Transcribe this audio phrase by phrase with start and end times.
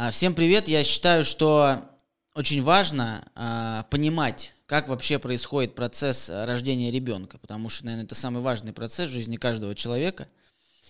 [0.00, 0.68] А, всем привет.
[0.68, 1.82] Я считаю, что
[2.36, 8.40] очень важно а, понимать, как вообще происходит процесс рождения ребенка, потому что, наверное, это самый
[8.40, 10.28] важный процесс в жизни каждого человека.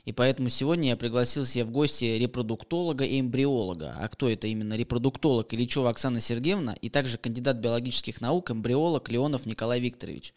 [0.05, 3.95] И поэтому сегодня я пригласил себе в гости репродуктолога и эмбриолога.
[3.99, 4.75] А кто это именно?
[4.75, 10.35] Репродуктолог Ильичева Оксана Сергеевна и также кандидат биологических наук, эмбриолог Леонов Николай Викторович.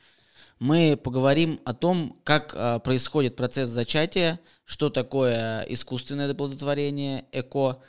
[0.59, 7.81] Мы поговорим о том, как а, происходит процесс зачатия, что такое искусственное оплодотворение, ЭКО,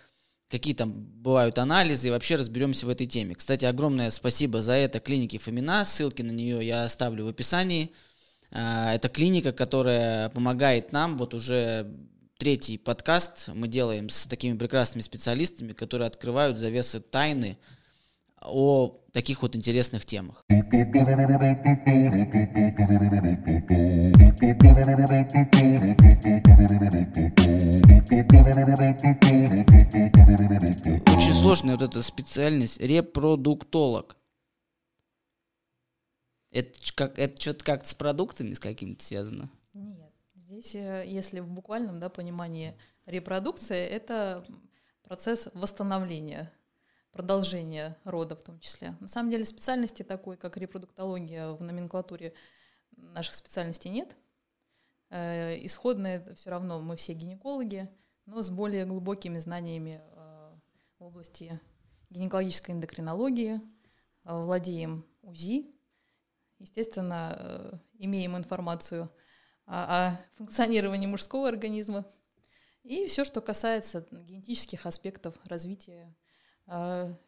[0.53, 3.35] какие там бывают анализы, и вообще разберемся в этой теме.
[3.35, 7.91] Кстати, огромное спасибо за это клинике Фомина, ссылки на нее я оставлю в описании.
[8.51, 11.91] А, это клиника, которая помогает нам, вот уже
[12.37, 17.57] третий подкаст мы делаем с такими прекрасными специалистами, которые открывают завесы тайны
[18.43, 20.45] о таких вот интересных темах.
[31.15, 34.17] Очень сложная вот эта специальность репродуктолог.
[36.51, 39.51] Это, как, это что-то как-то с продуктами с какими-то связано?
[39.73, 40.13] Нет.
[40.35, 44.45] Здесь, э, если в буквальном да, понимании репродукция, это
[45.03, 46.53] процесс восстановления,
[47.13, 48.97] продолжения рода в том числе.
[49.01, 52.35] На самом деле специальности такой, как репродуктология в номенклатуре
[52.97, 54.17] наших специальностей нет.
[55.11, 57.89] Э, исходные все равно мы все гинекологи,
[58.27, 60.53] но с более глубокими знаниями э,
[60.99, 61.61] в области
[62.11, 63.61] гинекологической эндокринологии,
[64.25, 65.67] владеем УЗИ,
[66.59, 69.11] естественно, э, имеем информацию
[69.67, 72.05] о, функционировании мужского организма
[72.83, 76.22] и все, что касается генетических аспектов развития э,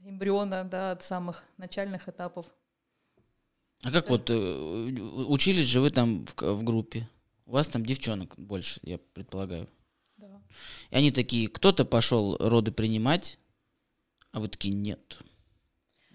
[0.01, 2.47] эмбриона да, от самых начальных этапов.
[3.83, 7.09] А как вот э, учились же вы там в, в группе?
[7.47, 9.69] У вас там девчонок больше, я предполагаю.
[10.17, 10.41] Да.
[10.91, 13.39] И они такие, кто-то пошел роды принимать,
[14.33, 15.19] а вы такие, нет.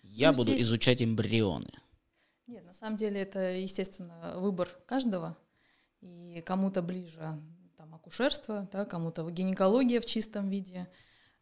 [0.01, 0.63] Я ну, буду здесь...
[0.63, 1.69] изучать эмбрионы.
[2.47, 5.37] Нет, на самом деле это, естественно, выбор каждого.
[6.01, 7.39] И кому-то ближе
[7.77, 10.87] там, акушерство, да, кому-то гинекология в чистом виде.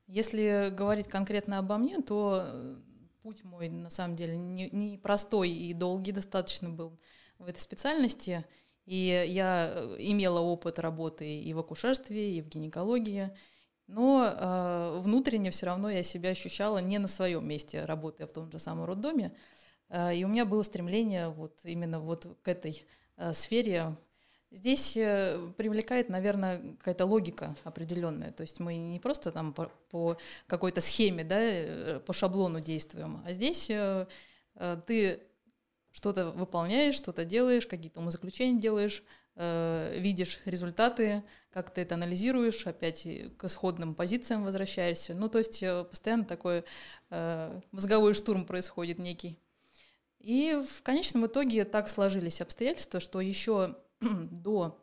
[0.07, 2.75] Если говорить конкретно обо мне, то э,
[3.22, 6.97] путь мой на самом деле не, не простой и долгий достаточно был
[7.40, 8.45] в этой специальности.
[8.85, 13.31] И я э, имела опыт работы и в акушерстве, и в гинекологии.
[13.88, 18.50] Но э, внутренне все равно я себя ощущала не на своем месте, работая в том
[18.50, 19.35] же самом роддоме.
[19.89, 22.85] Э, и у меня было стремление вот именно вот к этой
[23.18, 23.97] э, сфере.
[24.50, 28.31] Здесь э, привлекает, наверное, какая-то логика определенная.
[28.31, 33.34] То есть мы не просто там по, по какой-то схеме, да, по шаблону действуем, а
[33.34, 33.69] здесь
[34.86, 35.19] ты
[35.91, 39.03] что-то выполняешь, что-то делаешь, какие-то умозаключения делаешь,
[39.36, 43.07] видишь результаты, как ты это анализируешь, опять
[43.38, 45.13] к исходным позициям возвращаешься.
[45.13, 46.63] Ну, то есть постоянно такой
[47.72, 49.38] мозговой штурм происходит некий.
[50.19, 54.80] И в конечном итоге так сложились обстоятельства, что еще до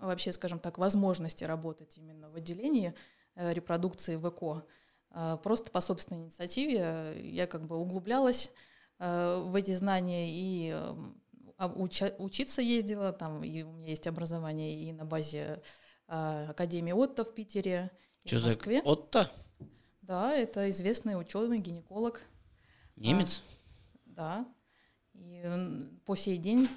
[0.00, 2.94] вообще, скажем так, возможности работать именно в отделении
[3.34, 4.64] э, репродукции в ЭКО,
[5.10, 8.50] э, просто по собственной инициативе я как бы углублялась
[8.98, 10.70] э, в эти знания и
[11.56, 15.62] а, учиться ездила, там и у меня есть образование и на базе
[16.06, 17.90] Академии Отто в Питере,
[18.24, 18.82] Что в Москве.
[18.82, 19.30] За Отто?
[20.00, 22.22] Да, это известный ученый, гинеколог.
[22.96, 23.42] Немец?
[24.06, 24.44] Да.
[25.12, 25.44] И
[26.06, 26.68] по сей день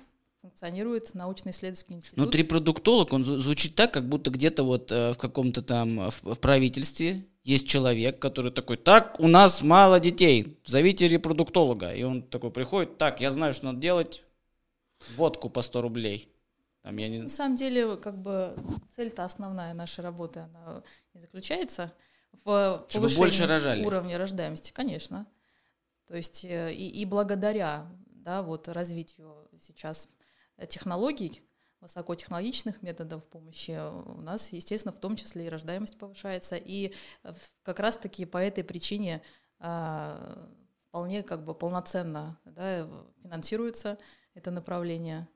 [0.44, 2.18] функционирует научно-исследовательский институт.
[2.18, 6.40] Ну, репродуктолог, он звучит так, как будто где-то вот э, в каком-то там, в, в
[6.40, 11.94] правительстве есть человек, который такой, так, у нас мало детей, зовите репродуктолога.
[11.94, 14.26] И он такой приходит, так, я знаю, что надо делать,
[15.16, 16.30] водку по 100 рублей.
[16.82, 17.20] Там, я не...
[17.20, 18.54] На самом деле, как бы
[18.98, 20.84] цель-то основная нашей работы, она
[21.14, 21.94] и заключается
[22.44, 23.86] в Чтобы больше рожали.
[23.86, 25.26] уровня рождаемости, конечно.
[26.10, 30.10] То есть э, и, и благодаря да, вот развитию сейчас
[30.68, 31.42] технологий,
[31.84, 36.56] высокотехнологичных методов помощи у нас, естественно, в том числе и рождаемость повышается.
[36.56, 36.94] И
[37.62, 39.22] как раз-таки по этой причине
[39.60, 40.50] а,
[40.88, 42.90] вполне как бы полноценно да,
[43.22, 43.98] финансируется
[44.34, 45.28] это направление.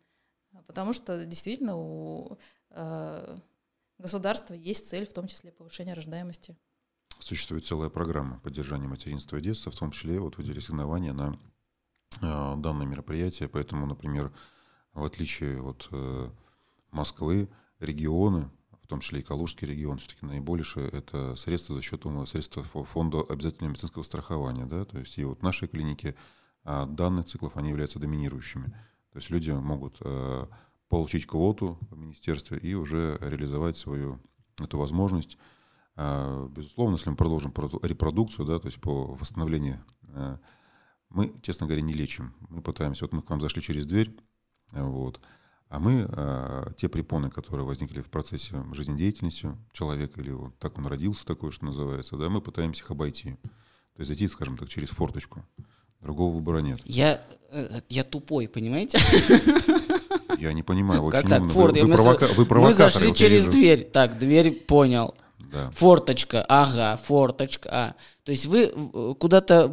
[0.66, 2.40] Потому что действительно у
[2.70, 3.38] а,
[3.98, 6.56] государства есть цель, в том числе повышения рождаемости.
[7.20, 11.38] Существует целая программа поддержания материнства и детства, в том числе вот в виде ассигнования на
[12.22, 13.50] э, данное мероприятие.
[13.50, 14.32] Поэтому, например,
[14.98, 16.30] в отличие от э,
[16.92, 17.50] Москвы,
[17.80, 18.50] регионы,
[18.82, 23.72] в том числе и Калужский регион, все-таки наибольшее это средства за счет средств фонда обязательного
[23.72, 24.66] медицинского страхования.
[24.66, 24.86] Да?
[24.86, 26.16] То есть и вот наши клиники
[26.64, 28.66] а данных циклов, они являются доминирующими.
[29.12, 30.48] То есть люди могут э,
[30.90, 34.20] получить квоту в министерстве и уже реализовать свою
[34.60, 35.38] эту возможность
[35.96, 39.84] А, безусловно, если мы продолжим репродукцию, да, то есть по восстановлению,
[41.10, 42.34] мы, честно говоря, не лечим.
[42.50, 44.16] Мы пытаемся, вот мы к вам зашли через дверь,
[44.72, 45.20] вот,
[45.70, 50.88] а мы а, те препоны, которые возникли в процессе жизнедеятельности человека, или вот так он
[50.88, 53.38] родился, такое, что называется, да, мы пытаемся их обойти.
[53.96, 55.44] То есть зайти, скажем так, через форточку.
[56.02, 56.80] Другого выбора нет.
[56.86, 57.22] Я,
[57.52, 59.00] э, я тупой, понимаете?
[60.38, 61.02] Я не понимаю.
[61.02, 61.54] Очень как так, умно.
[61.54, 62.28] Форд, вы, вы, провока...
[62.36, 63.52] вы Мы зашли через вижу.
[63.52, 63.84] дверь.
[63.86, 65.16] Так, дверь понял.
[65.52, 65.72] Да.
[65.72, 67.70] Форточка, ага, форточка.
[67.72, 67.96] А.
[68.24, 68.68] То есть вы
[69.16, 69.72] куда-то...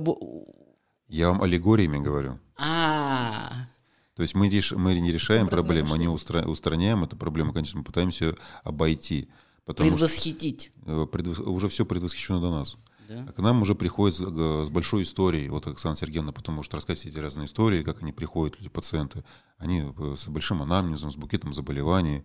[1.09, 2.39] Я вам аллегориями говорю.
[2.57, 3.69] А,
[4.15, 4.73] То есть мы, реш...
[4.73, 6.43] мы не решаем проблему, мы не устра...
[6.45, 9.29] устраняем эту проблему, конечно, мы пытаемся обойти.
[9.65, 10.73] Предвосхитить.
[10.83, 11.41] Что э, предвос...
[11.41, 12.77] уже все предвосхищено до нас.
[13.09, 13.27] Да.
[13.29, 17.01] А к нам уже приходят с, с большой историей, вот Оксана Сергеевна потому что рассказать
[17.01, 19.25] все эти разные истории, как они приходят, люди, пациенты,
[19.59, 22.25] они э, с большим анамнезом, с букетом заболеваний,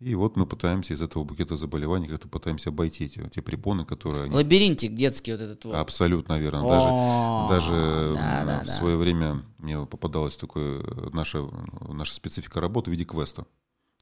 [0.00, 4.24] и вот мы пытаемся из этого букета заболеваний как-то пытаемся обойти эти, те препоны, которые...
[4.24, 4.34] Они...
[4.34, 5.74] Лабиринтик детский вот этот вот.
[5.74, 6.62] Абсолютно верно.
[6.62, 8.72] Даже, даже да, да, в да.
[8.72, 10.82] свое время мне попадалась такая
[11.12, 11.46] наша,
[11.86, 13.46] наша специфика работы в виде квеста.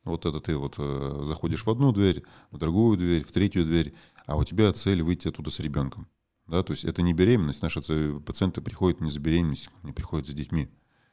[0.05, 2.23] Вот это ты вот э, заходишь в одну дверь,
[2.53, 3.93] в другую дверь, в третью дверь,
[4.27, 6.06] а у тебя цель выйти оттуда с ребенком.
[6.47, 7.61] Да, то есть это не беременность.
[7.61, 7.81] Наши
[8.21, 10.69] пациенты приходят не за беременностью, они приходят за детьми.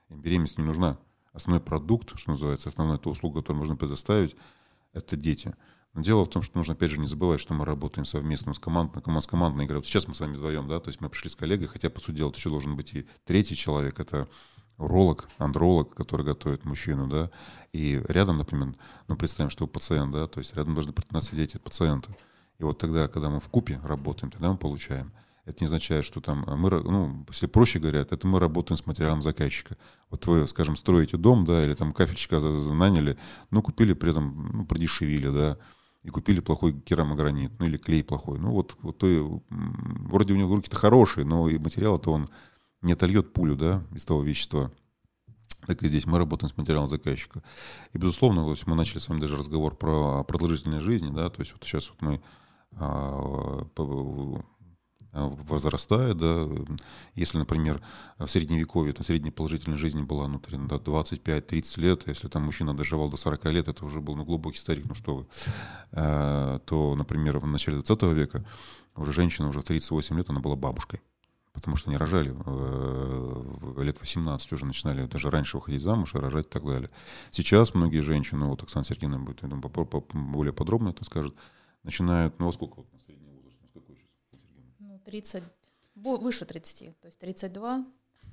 [0.09, 0.99] Им беременность не нужна.
[1.33, 4.35] Основной продукт, что называется, основная та услуга, которую можно предоставить,
[4.95, 5.53] это дети.
[5.93, 8.59] Но дело в том, что нужно, опять же, не забывать, что мы работаем совместно с
[8.59, 9.79] командой, команд, с командной игрой.
[9.79, 12.01] Вот сейчас мы с вами вдвоем, да, то есть мы пришли с коллегой, хотя, по
[12.01, 14.27] сути дела, еще должен быть и третий человек, это
[14.77, 17.31] уролог, андролог, который готовит мужчину, да,
[17.71, 18.75] и рядом, например,
[19.07, 22.13] ну, представим, что пациент, да, то есть рядом должны при нас сидеть пациенты.
[22.57, 25.13] И вот тогда, когда мы в купе работаем, тогда мы получаем.
[25.45, 29.21] Это не означает, что там мы, ну, если проще говорят, это мы работаем с материалом
[29.21, 29.77] заказчика.
[30.09, 33.15] Вот вы, скажем, строите дом, да, или там кафельчика наняли,
[33.51, 35.57] ну, купили при этом, ну, продешевили, да,
[36.01, 38.39] и купили плохой керамогранит, ну, или клей плохой.
[38.39, 42.27] Ну, вот, вот то, вроде у него руки-то хорошие, но и материал-то он
[42.81, 44.71] не отольет пулю, да, из того вещества.
[45.67, 47.43] Так и здесь мы работаем с материалом заказчика.
[47.93, 51.41] И, безусловно, то есть мы начали с вами даже разговор про продолжительность жизни, да, то
[51.41, 52.21] есть вот сейчас вот мы
[52.77, 53.65] а,
[55.15, 56.47] возрастает, да,
[57.15, 57.81] если, например,
[58.17, 63.17] в средневековье, то средняя продолжительность жизни была, ну, 25-30 лет, если там мужчина доживал до
[63.17, 65.27] 40 лет, это уже был, ну, глубокий старик, ну, что вы,
[65.93, 68.45] а, то, например, в начале 20 века
[68.95, 71.01] уже женщина уже в 38 лет, она была бабушкой,
[71.53, 76.47] потому что они рожали, э, лет 18 уже начинали даже раньше выходить замуж и рожать
[76.47, 76.89] и так далее.
[77.31, 79.71] Сейчас многие женщины, вот Оксана Сергеевна будет, я думаю,
[80.13, 81.33] более подробно это скажет,
[81.83, 82.81] начинают, ну, во сколько
[85.05, 85.43] 30,
[85.95, 87.85] выше 30, то есть 32,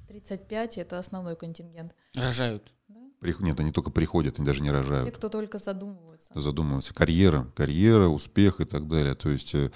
[0.09, 1.95] 35 это основной контингент.
[2.15, 2.73] Рожают.
[2.89, 3.02] Да?
[3.23, 5.07] Нет, они только приходят, они даже не рожают.
[5.07, 6.39] Те, кто только задумываются.
[6.39, 6.95] Задумываются.
[6.95, 9.15] Карьера, карьера, успех и так далее.
[9.15, 9.71] То есть э,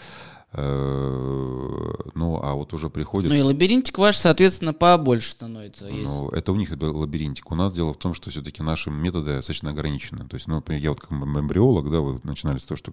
[0.59, 3.29] Э, ну, а вот уже приходит...
[3.29, 5.87] Ну и лабиринтик ваш, соответственно, побольше становится.
[5.87, 7.51] Ну, это у них это лабиринтик.
[7.51, 10.27] У нас дело в том, что все-таки наши методы достаточно ограничены.
[10.27, 12.93] То есть, ну, например, я вот как эмбриолог, да, вы начинали с того, что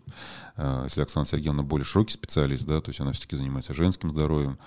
[0.57, 4.57] э, если Оксана Сергеевна более широкий специалист, да, то есть она все-таки занимается женским здоровьем,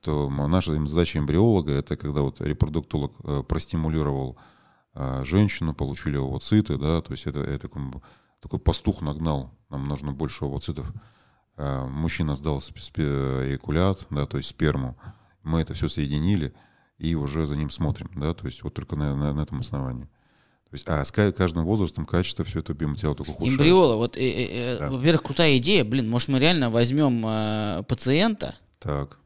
[0.00, 3.42] то наша задача эмбриолога— это когда вот репродуктолог э,
[4.96, 7.68] простимулировал женщину, получили овоциты, да, то есть это, это
[8.40, 10.90] такой, пастух нагнал, нам нужно больше овоцитов.
[11.56, 14.96] Э, мужчина сдал эякулят, да, то есть сперму,
[15.42, 16.54] мы это все соединили
[16.98, 20.08] и уже за ним смотрим, да, то есть вот только на, на, на этом основании.
[20.70, 23.62] То есть, а с каждым возрастом качество все это биоматериала только ухудшается.
[23.62, 24.90] Эмбриола, вот, э, э, э, да.
[24.90, 29.18] во-первых, крутая идея, блин, может мы реально возьмем э, пациента, так.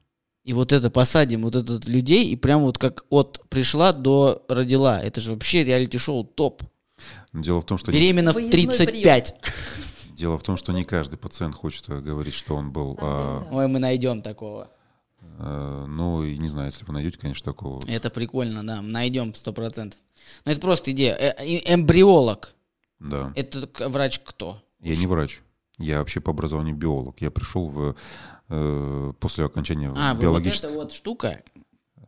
[0.45, 5.01] И вот это посадим, вот этот людей, и прям вот как от пришла до родила,
[5.01, 6.63] это же вообще реалити-шоу топ.
[7.33, 7.93] Дело в том, что...
[7.93, 9.35] Беременна в 35.
[10.15, 12.99] Дело в том, что не каждый пациент хочет э, говорить, что он был...
[13.01, 14.69] А, Ой, мы найдем такого.
[15.39, 17.81] А, ну, и не знаю, если вы найдете, конечно, такого.
[17.89, 19.99] Это прикольно, да, найдем сто процентов.
[20.45, 21.15] Но это просто идея.
[21.15, 21.35] Э,
[21.75, 22.55] эмбриолог.
[22.99, 23.33] Да.
[23.35, 24.63] Это врач кто?
[24.81, 25.41] Я не врач.
[25.81, 27.17] Я вообще по образованию биолог.
[27.21, 27.97] Я пришел в,
[28.49, 30.73] э, после окончания а, биологического...
[30.73, 31.43] А, вот эта вот штука?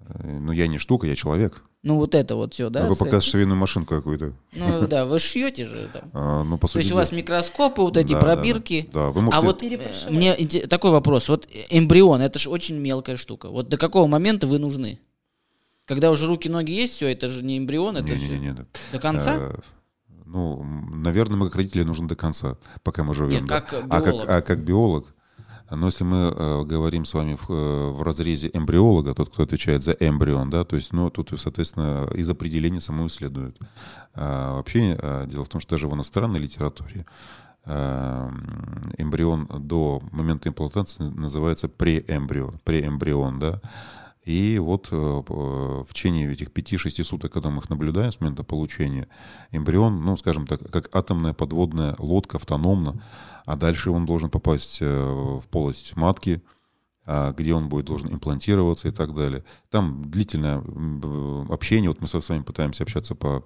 [0.00, 1.62] Э, ну, я не штука, я человек.
[1.82, 2.82] Ну, вот это вот все, да?
[2.86, 4.34] Вы показываете швейную машинку какую-то.
[4.52, 6.02] Ну, да, вы шьете же там.
[6.12, 8.88] А, ну, по сути, То есть у вас микроскопы, вот эти да, пробирки.
[8.92, 9.06] Да, да.
[9.06, 9.38] да, вы можете...
[9.38, 9.62] А вот
[10.10, 10.36] мне
[10.68, 11.28] такой вопрос.
[11.28, 13.48] Вот эмбрион, это же очень мелкая штука.
[13.48, 15.00] Вот до какого момента вы нужны?
[15.86, 18.34] Когда уже руки, ноги есть, все, это же не эмбрион, это не, все.
[18.34, 19.34] Не, не, не, До конца?
[19.36, 19.60] А,
[20.26, 23.30] ну, наверное, мы как родители нужны до конца, пока мы живем.
[23.30, 23.60] Нет, да.
[23.60, 25.06] как а, как, а как биолог,
[25.74, 29.82] но если мы э, говорим с вами в, э, в разрезе эмбриолога, тот, кто отвечает
[29.82, 33.56] за эмбрион, да, то есть, ну, тут, соответственно, из определения самому следует.
[34.14, 37.06] А, вообще, а, дело в том, что даже в иностранной литературе
[37.64, 38.30] э,
[38.98, 43.60] эмбрион до момента имплантации называется преэмбрио, преэмбрион, да.
[44.24, 49.08] И вот э, в течение этих 5-6 суток, когда мы их наблюдаем с момента получения,
[49.50, 53.02] эмбрион, ну, скажем так, как атомная подводная лодка автономно,
[53.44, 56.40] а дальше он должен попасть в полость матки,
[57.04, 59.44] а, где он будет должен имплантироваться и так далее.
[59.70, 60.62] Там длительное
[61.48, 63.44] общение, вот мы с вами пытаемся общаться по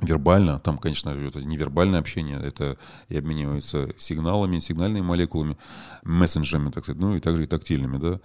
[0.00, 2.78] вербально, там, конечно это невербальное общение, это
[3.08, 5.58] и обмениваются сигналами, сигнальными молекулами,
[6.04, 8.20] мессенджерами, так сказать, ну и также и тактильными, да.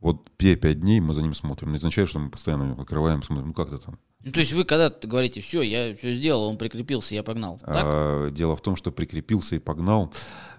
[0.00, 1.70] Вот 5 дней мы за ним смотрим.
[1.70, 3.98] Не означает, что мы постоянно открываем, смотрим, ну как то там.
[4.24, 7.58] Ну, то есть вы когда говорите, все, я все сделал, он прикрепился, я погнал.
[7.58, 7.82] Так?
[7.84, 10.12] А, дело в том, что прикрепился и погнал.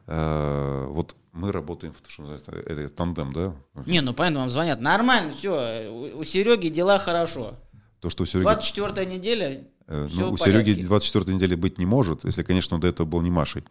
[0.08, 3.56] А, вот мы работаем, что называется, это тандем, да?
[3.86, 4.80] Не, ну понятно, вам звонят.
[4.82, 7.56] Нормально, все, у, у Сереги дела хорошо.
[8.00, 8.44] То, что у Сереги...
[8.44, 12.88] 24 неделя, Э, ну, у Сереги 24 недели быть не может, если, конечно, он до
[12.88, 13.64] этого был не Машей.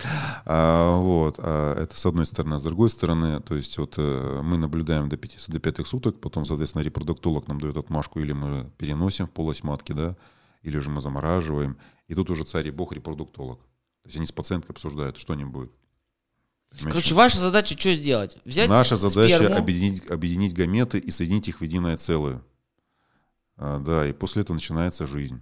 [0.47, 2.55] А, вот, а, это с одной стороны.
[2.55, 6.21] А с другой стороны, то есть вот э, мы наблюдаем до 5, до 5 суток,
[6.21, 10.17] потом, соответственно, репродуктолог нам дает отмашку, или мы переносим в полость матки, да,
[10.63, 11.77] или же мы замораживаем.
[12.07, 13.59] И тут уже царь и бог репродуктолог.
[13.59, 15.73] То есть они с пациенткой обсуждают, что не будет.
[16.81, 18.37] Короче, ваша задача что сделать?
[18.45, 19.57] Взять Наша задача сперму...
[19.57, 22.43] объединить, объединить гаметы и соединить их в единое целое.
[23.57, 25.41] А, да, и после этого начинается жизнь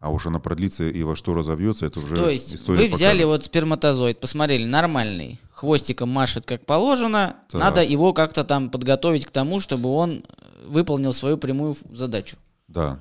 [0.00, 3.22] а уж она продлится и во что разовьется, это уже То есть история вы взяли
[3.22, 3.26] покажет.
[3.26, 7.60] вот сперматозоид, посмотрели, нормальный, хвостиком машет как положено, так.
[7.60, 10.22] надо его как-то там подготовить к тому, чтобы он
[10.66, 12.36] выполнил свою прямую задачу.
[12.68, 13.00] Да.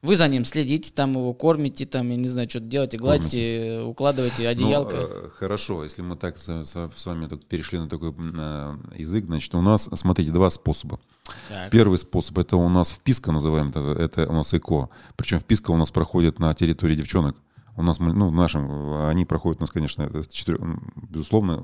[0.00, 4.44] Вы за ним следите, там его кормите, там, я не знаю, что-то делаете, гладите, укладываете
[4.44, 4.96] ну, одеялко.
[4.96, 9.90] Ну, хорошо, если мы так с, вами перешли на такой э, язык, значит, у нас,
[9.94, 11.00] смотрите, два способа.
[11.48, 11.70] Так.
[11.70, 14.88] Первый способ, это у нас вписка называем, это, это у нас ЭКО.
[15.16, 17.36] Причем вписка у нас проходит на территории девчонок.
[17.78, 20.58] У нас, ну, нашим, они проходят у нас, конечно, четыре,
[20.96, 21.62] безусловно,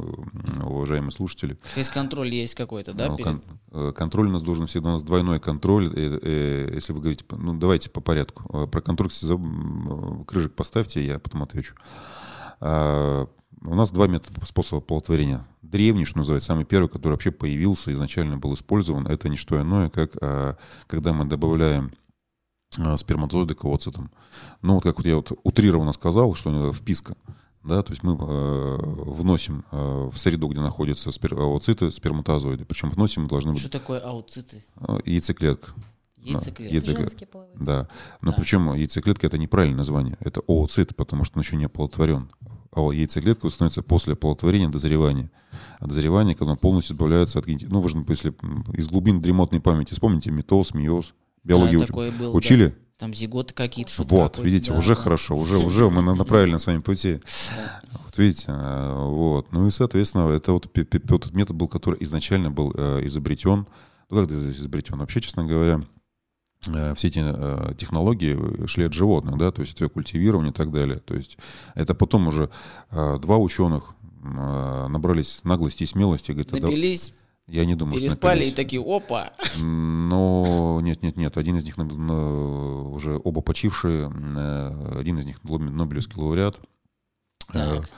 [0.63, 1.55] уважаемые слушатели.
[1.75, 3.17] То есть контроль есть какой-то, да?
[3.17, 3.43] Кон,
[3.73, 5.87] э, контроль у нас должен всегда, у нас двойной контроль.
[5.87, 8.45] И, и, если вы говорите, ну, давайте по порядку.
[8.57, 9.11] Э, про контроль,
[10.25, 11.75] крыжик поставьте, я потом отвечу.
[12.61, 13.27] А,
[13.63, 15.45] у нас два метода, способа оплодотворения.
[15.63, 19.91] Древний, что называется, самый первый, который вообще появился, изначально был использован, это не что иное,
[19.91, 20.57] как а,
[20.87, 22.04] когда мы добавляем Э,
[22.97, 24.11] сперматозоиды к овоцитам.
[24.63, 27.17] Ну, вот как вот я вот утрированно сказал, что у него вписка,
[27.65, 32.91] да, то есть мы э, вносим э, в среду, где находятся спер, овоциты, сперматозоиды, причем
[32.91, 33.61] вносим мы должны быть...
[33.61, 34.63] Что такое ауциты?
[34.77, 35.73] Э, яйцеклетка.
[36.19, 36.75] Яйцеклетка.
[36.75, 37.27] яйцеклетка.
[37.55, 37.89] Да.
[38.21, 38.37] Но да.
[38.37, 40.17] причем яйцеклетка это неправильное название.
[40.21, 42.31] Это ooцит, потому что он еще не оплодотворен.
[42.75, 45.31] А яйцеклетка становится после оплодотворения дозревания.
[45.81, 47.47] А дозревание, когда он полностью избавляется от...
[47.47, 48.35] Ну, важно, если
[48.75, 52.15] из глубин дремотной памяти, вспомните митоз, миоз, Биологию да, уч...
[52.15, 52.67] был, учили?
[52.69, 52.75] Да.
[52.97, 55.03] Там зиготы какие-то, что-то Вот, видите, да, уже да.
[55.03, 57.21] хорошо, уже, уже мы на, правильном с вами пути.
[58.05, 59.53] Вот видите, э, вот.
[59.53, 63.67] Ну и, соответственно, это вот тот метод был, который изначально был э, изобретен.
[64.11, 64.97] Ну, как изобретен?
[64.99, 65.81] Вообще, честно говоря,
[66.69, 67.25] э, все эти
[67.77, 71.01] технологии шли от животных, да, то есть это культивирование и так далее.
[71.01, 71.37] То есть
[71.75, 72.49] это потом уже
[72.91, 76.31] два ученых набрались наглости и смелости.
[76.31, 77.13] Говорят, Набились
[77.47, 79.33] я не думаю, Переспали что и такие, опа!
[79.61, 81.37] Но нет, нет, нет.
[81.37, 84.11] Один из них уже оба почившие.
[84.37, 86.59] Э, один из них Нобелевский лауреат.
[87.51, 87.91] Э, так.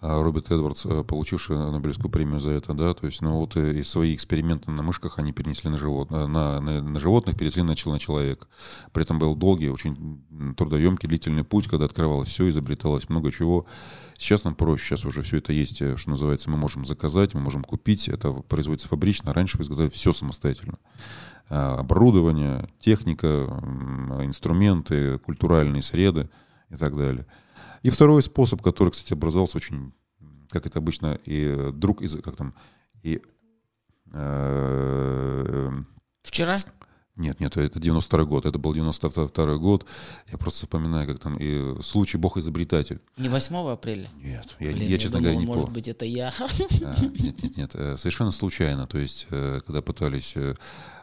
[0.00, 3.82] А Роберт Эдвардс, э, получивший Нобелевскую премию за это, да, то есть, ну вот и
[3.82, 8.46] свои эксперименты на мышках они перенесли на, живот, на, на, на животных, перенесли на, человека.
[8.92, 10.22] При этом был долгий, очень
[10.56, 13.66] трудоемкий, длительный путь, когда открывалось все, изобреталось много чего.
[14.16, 17.40] Сейчас нам проще, сейчас уже все это есть, э, что называется, мы можем заказать, мы
[17.40, 20.78] можем купить, это производится фабрично, раньше вы изготовили все самостоятельно.
[21.48, 23.26] Оборудование, техника,
[24.22, 26.28] инструменты, культуральные среды
[26.70, 27.26] и так далее.
[27.82, 29.92] И второй способ, который, кстати, образовался очень,
[30.50, 32.54] как это обычно, и друг из, как там,
[33.02, 33.22] и...
[34.12, 35.70] Э,
[36.22, 36.56] Вчера?
[37.16, 39.86] Нет, нет, это 92 год, это был 92 год.
[40.30, 43.00] Я просто вспоминаю, как там и случай бог-изобретатель.
[43.16, 44.08] Не 8 апреля?
[44.22, 46.32] Нет, я, Блин, я честно думал, говоря, не может быть, это я.
[46.38, 48.86] А, нет, нет, нет, э, совершенно случайно.
[48.86, 50.36] То есть, э, когда пытались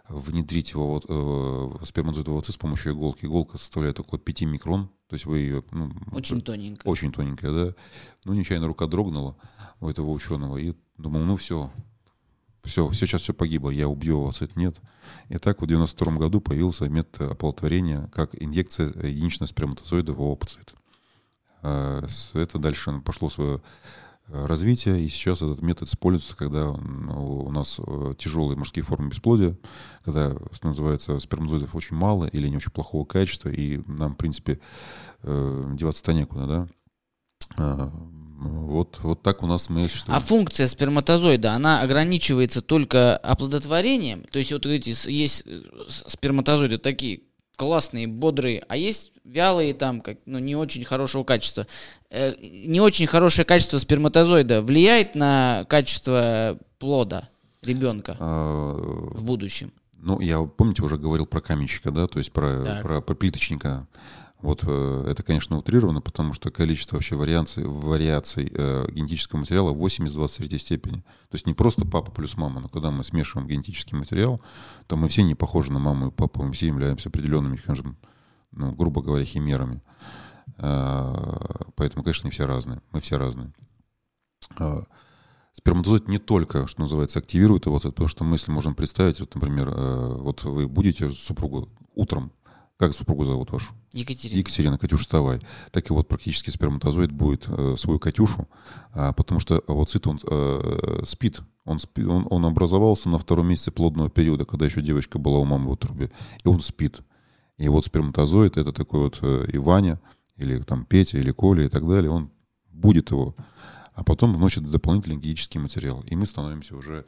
[0.07, 3.25] внедрить его вот, э, сперматозоид с помощью иголки.
[3.25, 4.89] Иголка составляет около 5 микрон.
[5.07, 5.63] То есть вы ее...
[5.71, 6.91] Ну, очень тоненькая.
[6.91, 7.75] Очень тоненькая, да.
[8.23, 9.35] Ну, нечаянно рука дрогнула
[9.79, 10.57] у этого ученого.
[10.57, 11.71] И думал, ну все,
[12.63, 14.77] все, сейчас все погибло, я убью вас, это нет.
[15.29, 20.73] И так в 92 году появился метод оплодотворения как инъекция единичного сперматозоида в овоцит.
[21.61, 23.61] А, это дальше пошло свое
[24.27, 29.55] развития, и сейчас этот метод используется, когда у нас э, тяжелые мужские формы бесплодия,
[30.03, 34.59] когда, что называется, сперматозоидов очень мало или не очень плохого качества, и нам, в принципе,
[35.23, 36.67] э, деваться-то некуда,
[37.57, 37.91] да.
[38.37, 44.23] Вот, вот так у нас мы А функция сперматозоида, она ограничивается только оплодотворением?
[44.29, 47.21] То есть вот эти есть э, сперматозоиды такие
[47.55, 51.67] классные, бодрые, а есть вялые там, как, ну, не очень хорошего качества.
[52.09, 57.29] Э, не очень хорошее качество сперматозоида влияет на качество плода
[57.63, 59.73] ребенка а, в будущем?
[59.93, 63.87] Ну, я, помните, уже говорил про каменщика, да, то есть про, про, про плиточника.
[64.41, 70.05] Вот э, это, конечно, утрировано, потому что количество вообще вариаций, вариаций э, генетического материала 8
[70.05, 70.97] из 23 степени.
[70.97, 74.39] То есть не просто папа плюс мама, но когда мы смешиваем генетический материал,
[74.87, 77.97] то мы все не похожи на маму и папу, мы все являемся определенными, скажем,
[78.51, 79.81] ну, грубо говоря, химерами.
[80.57, 81.13] Э,
[81.75, 82.81] поэтому, конечно, не все разные.
[82.91, 83.51] Мы все разные.
[84.59, 84.81] Э,
[85.53, 89.69] сперматозоид не только, что называется, активирует его, потому что мы, если можем представить, вот, например,
[89.69, 92.31] э, вот вы будете супругу утром
[92.77, 93.73] как супругу зовут вашу?
[93.93, 94.39] Екатерина.
[94.39, 95.39] Екатерина, Катюша, вставай.
[95.71, 98.47] Так и вот практически сперматозоид будет э, свою Катюшу,
[98.91, 101.39] а, потому что овоцит, он э, спит.
[101.63, 105.45] Он, спи, он, он образовался на втором месяце плодного периода, когда еще девочка была у
[105.45, 106.11] мамы в утробе,
[106.43, 106.99] и он спит.
[107.57, 109.99] И вот сперматозоид, это такой вот э, и Ваня,
[110.35, 112.29] или там Петя, или Коля и так далее, он
[112.69, 113.35] будет его,
[113.93, 116.03] а потом вносит дополнительный генетический материал.
[116.07, 117.05] И мы становимся уже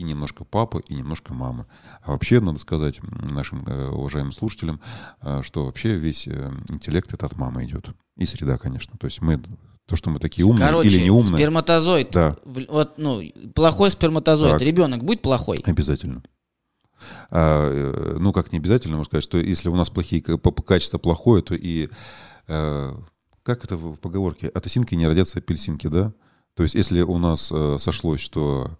[0.00, 1.66] и немножко папы, и немножко мамы.
[2.02, 4.80] А вообще, надо сказать нашим э, уважаемым слушателям,
[5.20, 7.90] э, что вообще весь э, интеллект это от мамы идет.
[8.16, 8.96] И среда, конечно.
[8.98, 9.42] То есть мы
[9.86, 11.34] то, что мы такие умные Короче, или не умные.
[11.34, 12.12] Сперматозоид.
[12.12, 12.36] Да.
[12.44, 13.20] Вот, ну,
[13.54, 14.54] плохой сперматозоид.
[14.54, 14.62] Так.
[14.62, 15.58] Ребенок будет плохой?
[15.66, 16.22] Обязательно.
[17.30, 21.54] А, ну, как не обязательно, можно сказать, что если у нас плохие качество плохое, то
[21.54, 21.90] и
[22.46, 24.48] как это в поговорке?
[24.48, 26.12] От осинки не родятся апельсинки, да?
[26.54, 28.78] То есть, если у нас сошлось, что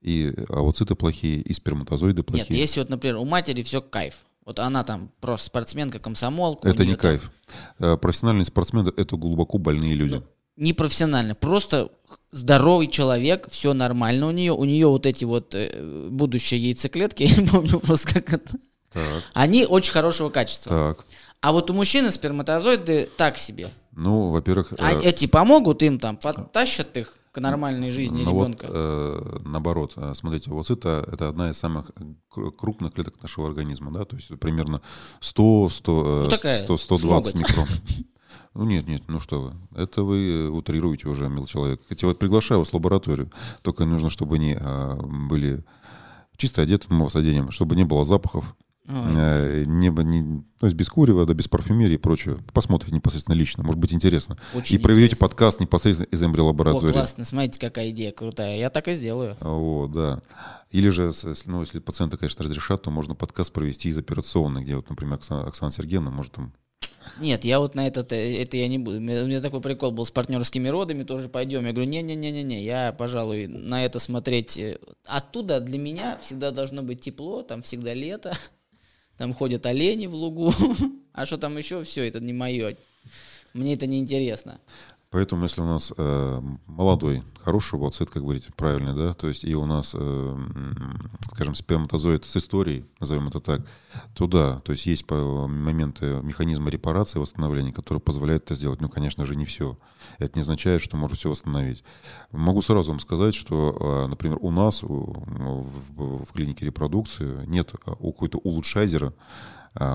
[0.00, 2.46] и овоциты плохие, и сперматозоиды плохие.
[2.50, 4.24] Нет, если вот, например, у матери все кайф.
[4.44, 6.68] Вот она там просто спортсменка, комсомолка.
[6.68, 7.00] Это не там...
[7.00, 7.30] кайф.
[7.78, 10.14] Э, профессиональный спортсмен— это глубоко больные люди.
[10.14, 10.22] Ну,
[10.56, 11.90] не профессионально, просто
[12.32, 14.52] здоровый человек, все нормально у нее.
[14.52, 18.56] У нее вот эти вот э, будущие яйцеклетки, я не помню просто как это.
[18.90, 19.22] Так.
[19.34, 20.94] Они очень хорошего качества.
[20.96, 21.06] Так.
[21.40, 23.70] А вот у мужчины сперматозоиды так себе.
[23.92, 24.72] Ну, во-первых...
[24.78, 25.02] А э...
[25.02, 28.66] эти помогут им там, подтащат их к нормальной жизни Но ну ребенка.
[28.66, 31.90] Вот, э, наоборот, э, смотрите, вот это, одна из самых
[32.56, 34.80] крупных клеток нашего организма, да, то есть примерно
[35.20, 37.66] 100, 100, ну, 100 120 микрон.
[38.54, 41.80] Ну нет, нет, ну что вы, это вы утрируете уже, мил человек.
[41.88, 43.30] Хотя вот приглашаю вас в лабораторию,
[43.62, 45.64] только нужно, чтобы они а, были
[46.36, 48.56] чисто одеты, ну, с оденем, чтобы не было запахов,
[48.88, 52.38] Э, не, не, то есть без курева, да, без парфюмерии и прочее.
[52.54, 54.38] Посмотрите непосредственно лично, может быть интересно.
[54.54, 55.28] Очень и проведете интересно.
[55.28, 56.90] подкаст непосредственно из эмбриолаборатории.
[56.90, 58.56] О, классно, смотрите, какая идея крутая.
[58.56, 59.36] Я так и сделаю.
[59.40, 60.22] О, да.
[60.70, 61.12] Или же,
[61.44, 65.46] ну, если пациенты, конечно, разрешат, то можно подкаст провести из операционной, где вот, например, Оксана,
[65.46, 66.52] Оксана Сергеевна может там
[67.20, 68.98] нет, я вот на этот, э, это я не буду.
[68.98, 71.64] У меня такой прикол был с партнерскими родами, тоже пойдем.
[71.64, 74.58] Я говорю, не-не-не-не, я, пожалуй, на это смотреть.
[74.58, 78.36] Э, оттуда для меня всегда должно быть тепло, там всегда лето
[79.18, 80.54] там ходят олени в лугу,
[81.12, 82.76] а что там еще, все, это не мое.
[83.52, 84.60] Мне это не интересно.
[85.10, 89.54] Поэтому, если у нас э, молодой, хороший бауцит, как говорите, правильно, да, то есть и
[89.54, 90.38] у нас, э,
[91.32, 93.62] скажем, сперматозоид с историей, назовем это так,
[94.14, 98.82] то да, то есть есть моменты механизма репарации, восстановления, которые позволяют это сделать.
[98.82, 99.78] Ну, конечно же, не все.
[100.18, 101.84] Это не означает, что можно все восстановить.
[102.30, 107.92] Могу сразу вам сказать, что, э, например, у нас в, в, клинике репродукции нет а,
[107.98, 109.14] у какой-то улучшайзера,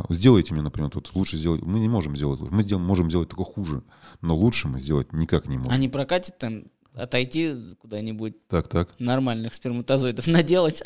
[0.09, 1.61] сделайте мне, например, тут лучше сделать.
[1.61, 2.53] Мы не можем сделать лучше.
[2.53, 3.83] Мы сделаем, можем сделать только хуже.
[4.21, 5.71] Но лучше мы сделать никак не можем.
[5.71, 8.47] А не прокатит там отойти куда-нибудь?
[8.47, 8.89] Так, так.
[8.99, 10.83] Нормальных сперматозоидов наделать?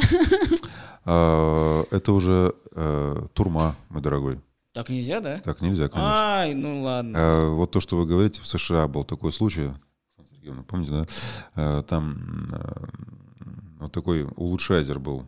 [1.05, 4.41] А, это уже э, турма, мой дорогой.
[4.73, 5.39] Так нельзя, да?
[5.39, 6.11] Так нельзя, конечно.
[6.11, 7.13] Ай, ну ладно.
[7.15, 9.71] А, вот то, что вы говорите, в США был такой случай,
[10.67, 10.91] помните,
[11.55, 11.83] да?
[11.83, 12.49] Там
[13.79, 15.27] вот такой улучшайзер был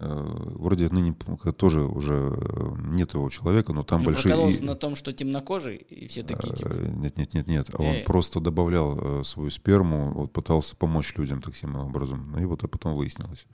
[0.00, 1.14] вроде ныне
[1.56, 4.32] тоже уже э, нет его человека, но там он большие...
[4.32, 6.72] прокололся на том, что темнокожий, и все такие типа...
[6.72, 7.70] Нет, нет, нет, нет.
[7.74, 8.04] Он Эй.
[8.04, 12.30] просто добавлял свою сперму, вот пытался помочь людям таким образом.
[12.32, 13.46] Ну и вот это потом выяснилось.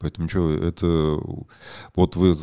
[0.00, 0.86] Поэтому что, это
[1.94, 2.34] вот вы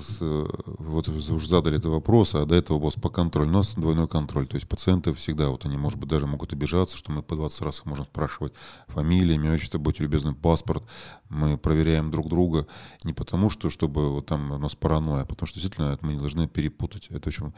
[0.77, 3.49] вот уже задали этот вопрос, а до этого был по контролю.
[3.49, 4.45] У нас двойной контроль.
[4.45, 7.61] То есть пациенты всегда, вот они, может быть, даже могут обижаться, что мы по 20
[7.61, 8.53] раз их можем спрашивать
[8.87, 10.83] фамилия, имя, отчество, будьте любезны, паспорт.
[11.29, 12.67] Мы проверяем друг друга
[13.03, 16.19] не потому, что чтобы вот там у нас паранойя, а потому что действительно мы не
[16.19, 17.07] должны перепутать.
[17.09, 17.53] Это очень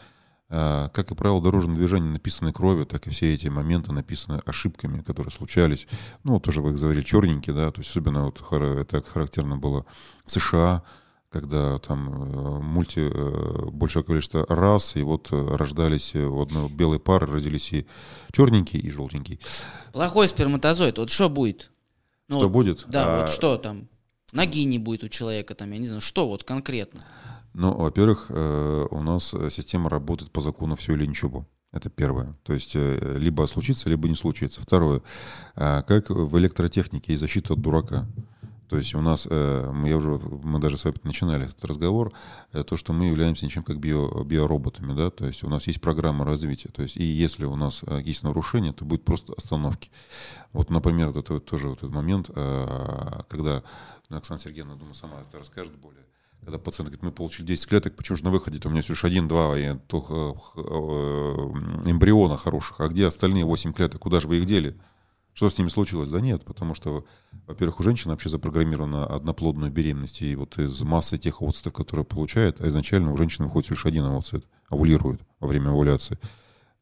[0.50, 5.32] как и правило дорожного движения написаны кровью, так и все эти моменты написаны ошибками, которые
[5.32, 5.88] случались.
[6.24, 9.86] Ну, тоже вы говорили, черненькие, да, то есть особенно вот это характерно было
[10.26, 10.84] в США,
[11.30, 17.00] когда там э, мульти, э, большее количество рас, и вот э, рождались у одной белой
[17.00, 17.86] пары, родились и
[18.32, 19.40] черненькие, и желтенькие.
[19.94, 21.72] Плохой сперматозоид, вот что будет?
[22.28, 22.86] Ну, что вот, будет?
[22.88, 23.22] Да, а...
[23.22, 23.88] вот что там?
[24.34, 27.02] Ноги не будет у человека, там, я не знаю, что вот конкретно?
[27.54, 31.48] Ну, во-первых, у нас система работает по закону все или ничего.
[31.72, 32.36] Это первое.
[32.44, 34.62] То есть либо случится, либо не случится.
[34.62, 35.02] Второе.
[35.56, 38.08] Как в электротехнике и защита от дурака.
[38.70, 42.14] То есть у нас, э, мы, я уже, мы даже с вами начинали этот разговор,
[42.52, 45.82] э, то, что мы являемся ничем как био, биороботами, да, то есть у нас есть
[45.82, 49.90] программа развития, то есть и если у нас э, есть нарушения, то будет просто остановки.
[50.54, 53.64] Вот, например, это тоже вот этот момент, когда
[54.10, 56.06] Оксана Сергеевна, думаю, сама это расскажет более,
[56.42, 59.06] когда пациент говорит, мы получили 10 клеток, почему же на выходе у меня всего лишь
[59.06, 59.60] один-два
[61.86, 64.78] эмбриона хороших, а где остальные 8 клеток, куда же вы их дели?
[65.34, 66.10] Что с ними случилось?
[66.10, 67.06] Да нет, потому что,
[67.48, 72.60] во-первых, у женщины вообще запрограммирована одноплодная беременность, и вот из массы тех овоцитов, которые получает,
[72.62, 76.20] а изначально у женщины выходит лишь один овоцит, овулирует во время овуляции.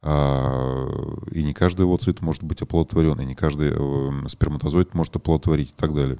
[0.01, 0.87] А,
[1.31, 5.75] и не каждый овоцит может быть оплодотворен, и не каждый э, сперматозоид может оплодотворить и
[5.75, 6.19] так далее.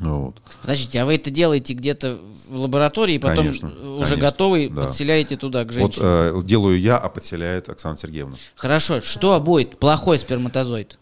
[0.00, 0.42] Вот.
[0.60, 2.18] Подождите, а вы это делаете где-то
[2.48, 4.84] в лаборатории, и потом конечно, уже конечно, готовый да.
[4.84, 6.04] подселяете туда к женщине?
[6.32, 8.36] Вот э, делаю я, а подселяет Оксана Сергеевна.
[8.56, 10.98] Хорошо, что будет плохой сперматозоид?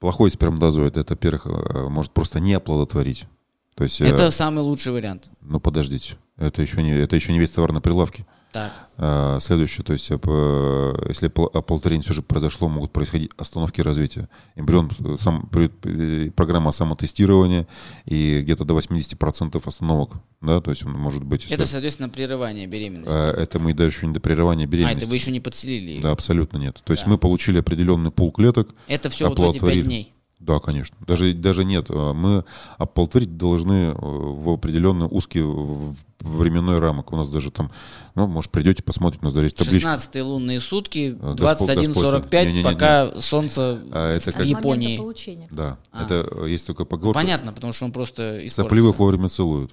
[0.00, 3.24] Плохой сперматозоид, это, во-первых, э, может просто не оплодотворить.
[3.74, 5.28] То есть, это э, самый лучший вариант.
[5.40, 6.16] Ну, подождите.
[6.36, 8.26] Это еще не, это еще не весь товар на прилавке.
[8.56, 8.72] Так.
[8.96, 14.30] А, следующее, то есть, если оплодотворение все же произошло, могут происходить остановки развития.
[14.54, 15.50] Эмбрион, э, сам,
[16.34, 17.66] программа самотестирования
[18.06, 21.42] и где-то до 80% остановок, да, то есть он может быть...
[21.42, 21.54] Если...
[21.54, 23.12] Это, соответственно, прерывание беременности.
[23.12, 24.96] А, это мы даже еще не до прерывания беременности.
[24.96, 26.00] А, это вы еще не подселили?
[26.00, 26.80] Да, абсолютно нет.
[26.82, 27.10] То есть да.
[27.10, 28.70] мы получили определенный пул клеток.
[28.88, 30.14] Это все вот эти 5 дней?
[30.38, 30.96] Да, конечно.
[31.06, 31.86] Даже, даже нет.
[31.88, 32.44] А, мы
[32.76, 35.42] оплодотворить должны э, в определенный узкий
[36.20, 37.12] временной рамок.
[37.12, 37.70] У нас даже там,
[38.14, 39.80] ну, может, придете, посмотрите, у нас даже есть табличка.
[39.80, 43.20] 16 лунные сутки, 21.45, пока не.
[43.20, 44.42] солнце а, это как...
[44.42, 45.00] в Японии.
[45.50, 46.04] Да, а.
[46.04, 47.18] это э, есть только поговорка.
[47.18, 48.62] Понятно, потому что он просто испортится.
[48.62, 49.72] Сопливых вовремя целуют.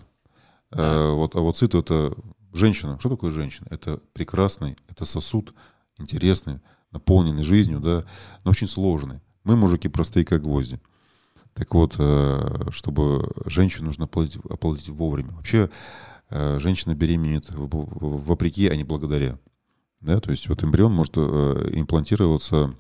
[0.71, 0.78] Да.
[0.78, 2.13] А, вот, а вот цит это
[2.54, 2.97] женщина.
[2.99, 3.67] Что такое женщина?
[3.69, 5.54] Это прекрасный, это сосуд,
[5.99, 6.60] интересный,
[6.91, 8.06] наполненный жизнью, да,
[8.43, 9.19] но очень сложный.
[9.43, 10.79] Мы, мужики, простые как гвозди.
[11.53, 15.34] Так вот, э, чтобы женщину нужно оплатить, оплатить вовремя.
[15.34, 15.69] Вообще,
[16.29, 19.38] э, женщина беременеет вопреки, а не благодаря.
[19.99, 22.75] Да, то есть вот эмбрион может э, имплантироваться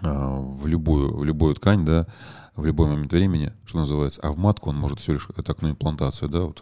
[0.00, 2.08] в любую, в любую ткань, да,
[2.56, 5.70] в любой момент времени, что называется, а в матку он может всего лишь, это окно
[5.70, 6.60] имплантация, да, вот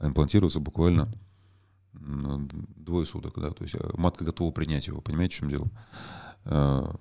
[0.00, 1.08] имплантируется буквально
[1.92, 6.98] двое суток, да, то есть матка готова принять его, понимаете, в чем дело?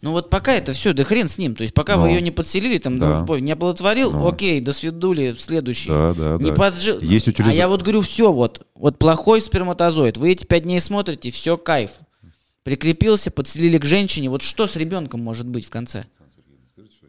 [0.00, 1.54] Ну вот пока это все, да хрен с ним.
[1.54, 2.02] То есть пока Но.
[2.02, 3.24] вы ее не подселили, там, да.
[3.40, 4.28] не оплодотворил, Но.
[4.28, 5.90] окей, до свидули следующий.
[5.90, 6.56] Да, да, не да.
[6.56, 7.00] Поджил.
[7.00, 7.50] Есть утилиза...
[7.50, 10.16] А я вот говорю, все, вот, вот плохой сперматозоид.
[10.16, 11.92] Вы эти пять дней смотрите, все, кайф.
[12.64, 14.28] Прикрепился, подселили к женщине.
[14.28, 16.06] Вот что с ребенком может быть в конце?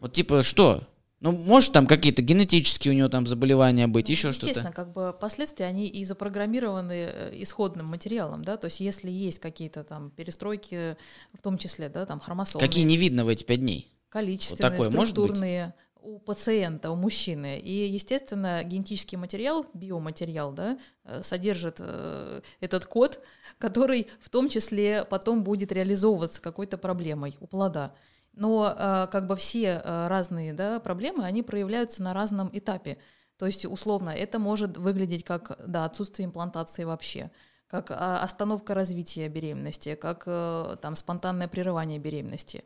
[0.00, 0.82] Вот типа что?
[1.20, 4.46] Ну, может, там какие-то генетические у него там заболевания быть, ну, еще что-то.
[4.46, 9.38] Естественно, как бы последствия, они и запрограммированы э, исходным материалом, да, то есть если есть
[9.38, 10.96] какие-то там перестройки,
[11.34, 12.64] в том числе, да, там хромосомы.
[12.64, 13.92] Какие не видно в эти пять дней?
[14.08, 17.58] Количественные, вот такое структурные, у пациента, у мужчины.
[17.58, 23.20] И, естественно, генетический материал, биоматериал, да, э, содержит э, этот код,
[23.58, 27.94] который в том числе потом будет реализовываться какой-то проблемой у плода.
[28.32, 32.98] Но э, как бы все э, разные да, проблемы, они проявляются на разном этапе.
[33.36, 37.30] То есть, условно, это может выглядеть как да, отсутствие имплантации вообще,
[37.68, 42.64] как а, остановка развития беременности, как э, там, спонтанное прерывание беременности.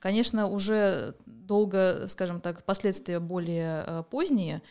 [0.00, 4.62] Конечно, уже долго, скажем так, последствия более поздние,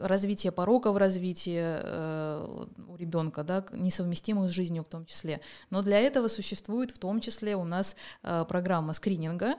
[0.00, 5.40] развитие пороков развития э, у ребенка, да, несовместимых с жизнью в том числе.
[5.70, 9.54] Но для этого существует в том числе у нас э, программа скрининга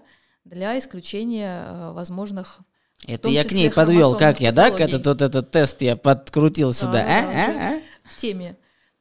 [0.46, 2.60] для исключения э, возможных
[3.06, 4.69] это я к ней подвел, как я, да?
[4.69, 7.04] Этот вот этот тест я подкрутил сюда.
[7.06, 7.82] А, а, а?
[8.06, 8.58] В теме.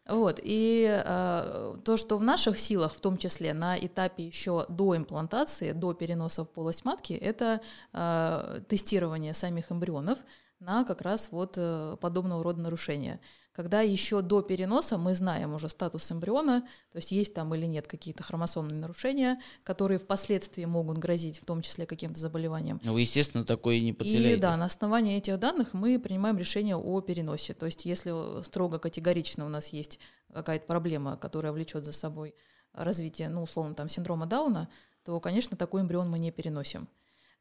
[0.08, 4.96] Вот, и э, то, что в наших силах, в том числе на этапе еще до
[4.96, 7.60] имплантации, до переноса в полость матки, это
[7.92, 10.18] э, тестирование самих эмбрионов,
[10.62, 13.20] на как раз вот э, подобного рода нарушения.
[13.52, 17.86] Когда еще до переноса мы знаем уже статус эмбриона, то есть есть там или нет
[17.86, 22.80] какие-то хромосомные нарушения, которые впоследствии могут грозить в том числе каким-то заболеванием.
[22.82, 24.38] Ну, вы, естественно, такое не подселяете.
[24.38, 27.52] И да, на основании этих данных мы принимаем решение о переносе.
[27.52, 29.98] То есть если строго категорично у нас есть
[30.32, 32.34] какая-то проблема, которая влечет за собой
[32.72, 34.70] развитие, ну, условно, там, синдрома Дауна,
[35.04, 36.88] то, конечно, такой эмбрион мы не переносим.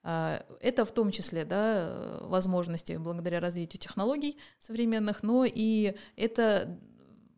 [0.04, 6.80] А, это в том числе да, возможности благодаря развитию технологий современных, но и это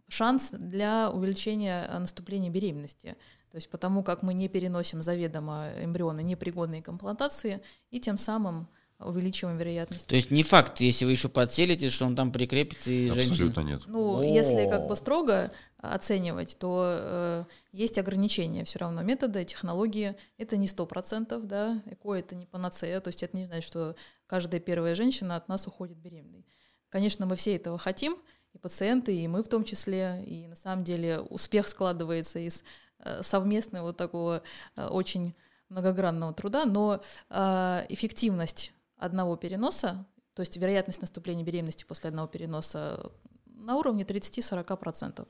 [0.08, 3.18] шанс для увеличения наступления беременности.
[3.52, 8.68] То есть потому как мы не переносим заведомо эмбрионы непригодные к имплантации, и тем самым
[9.06, 10.08] увеличиваем вероятность.
[10.08, 13.64] То есть не факт, если вы еще подселите, что он там прикрепится и Абсолютно женщина...
[13.64, 13.82] нет.
[13.88, 14.24] Ну, О.
[14.24, 19.02] если как бы строго оценивать, то э, есть ограничения все равно.
[19.02, 23.46] Методы, технологии— это не сто процентов, да, ЭКО— это не панацея, то есть это не
[23.46, 23.96] значит, что
[24.28, 26.46] каждая первая женщина от нас уходит беременной.
[26.90, 28.18] Конечно, мы все этого хотим,
[28.54, 32.64] и пациенты, и мы в том числе, и на самом деле успех складывается из
[33.00, 34.44] э, совместного вот такого
[34.76, 35.34] э, очень
[35.70, 38.73] многогранного труда, но э, эффективность
[39.04, 43.12] одного переноса, то есть вероятность наступления беременности после одного переноса
[43.46, 45.28] на уровне 30-40%.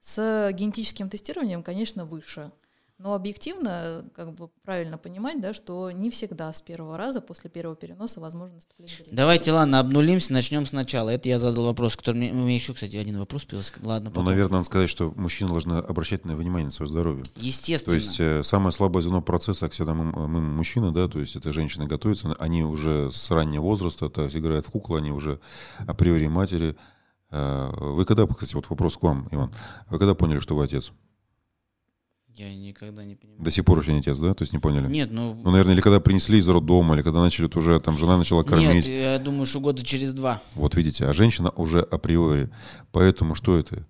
[0.00, 2.52] С генетическим тестированием, конечно, выше.
[2.98, 7.76] Но объективно, как бы правильно понимать, да, что не всегда с первого раза после первого
[7.76, 9.14] переноса возможно наступление беременности.
[9.14, 11.10] Давайте, ладно, обнулимся, начнем сначала.
[11.10, 13.74] Это я задал вопрос, который мне, у меня еще, кстати, один вопрос появился.
[13.82, 14.24] Ладно, Ну, потом.
[14.24, 17.24] наверное, надо сказать, что мужчины должны обращать на внимание на свое здоровье.
[17.36, 17.92] Естественно.
[17.92, 21.36] То есть э, самое слабое звено процесса, как всегда мы, мы мужчины, да, то есть
[21.36, 25.38] это женщины готовятся, они уже с раннего возраста, то есть играют в куклы, они уже
[25.86, 26.76] априори матери.
[27.30, 29.52] Э, Вы когда, кстати, вот вопрос к вам, Иван,
[29.90, 30.92] вы когда поняли, что вы отец?
[32.36, 33.42] Я никогда не понимаю.
[33.42, 34.34] До сих пор еще не отец, да?
[34.34, 34.88] То есть не поняли?
[34.88, 35.40] Нет, ну...
[35.42, 38.50] Ну, наверное, или когда принесли из роддома, или когда начали уже, там, жена начала Нет,
[38.50, 38.86] кормить.
[38.86, 40.42] я думаю, что года через два.
[40.54, 42.50] Вот видите, а женщина уже априори.
[42.92, 43.86] Поэтому что это?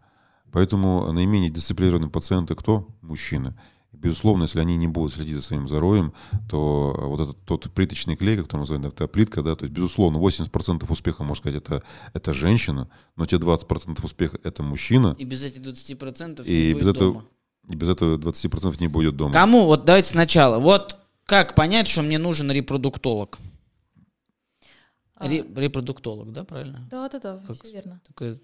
[0.53, 2.87] Поэтому наименее дисциплинированные пациенты кто?
[3.03, 3.57] Мужчины.
[3.93, 6.13] Безусловно, если они не будут следить за своим здоровьем,
[6.49, 10.91] то вот этот тот плиточный клей, который называют, это плитка, да, то есть, безусловно, 80%
[10.93, 11.83] успеха, можно сказать, это,
[12.13, 17.13] это женщина, но те 20% успеха это мужчина, И без этих 20% и без этого,
[17.15, 17.25] дома.
[17.69, 19.33] И без этого 20% не будет дома.
[19.33, 19.67] Кому?
[19.67, 20.59] Вот давайте сначала.
[20.59, 23.39] Вот как понять, что мне нужен репродуктолог?
[25.17, 26.87] А, Ре- репродуктолог, да, правильно?
[26.91, 28.01] Да, да, да, Как все верно.
[28.07, 28.39] Такое-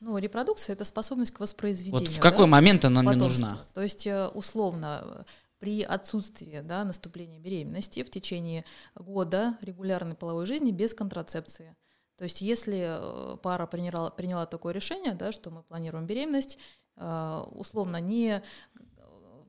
[0.00, 2.00] Ну, репродукция— это способность к воспроизведению.
[2.00, 3.58] Вот в да, какой момент она мне нужна?
[3.74, 5.24] То есть, э, условно,
[5.58, 8.64] при отсутствии да, наступления беременности в течение
[8.96, 11.76] года регулярной половой жизни без контрацепции.
[12.22, 16.56] То есть, если э, пара приняла, приняла такое решение, да, что мы планируем беременность,
[16.96, 18.44] э, условно, не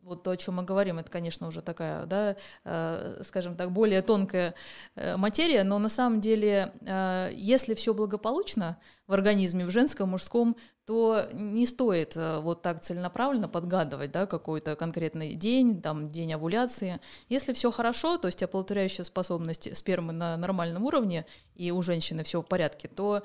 [0.04, 2.36] вот то, о чем мы говорим, это, конечно, уже такая, да,
[2.66, 4.54] э, скажем так, более тонкая
[4.96, 10.56] э, материя, но на самом деле, э, если все благополучно в организме, в женском, мужском,
[10.86, 17.00] то не стоит вот так целенаправленно подгадывать, да, какой-то конкретный день, там, день овуляции.
[17.30, 22.42] Если все хорошо, то есть оплодотворяющая способность спермы на нормальном уровне, и у женщины все
[22.42, 23.24] в порядке, то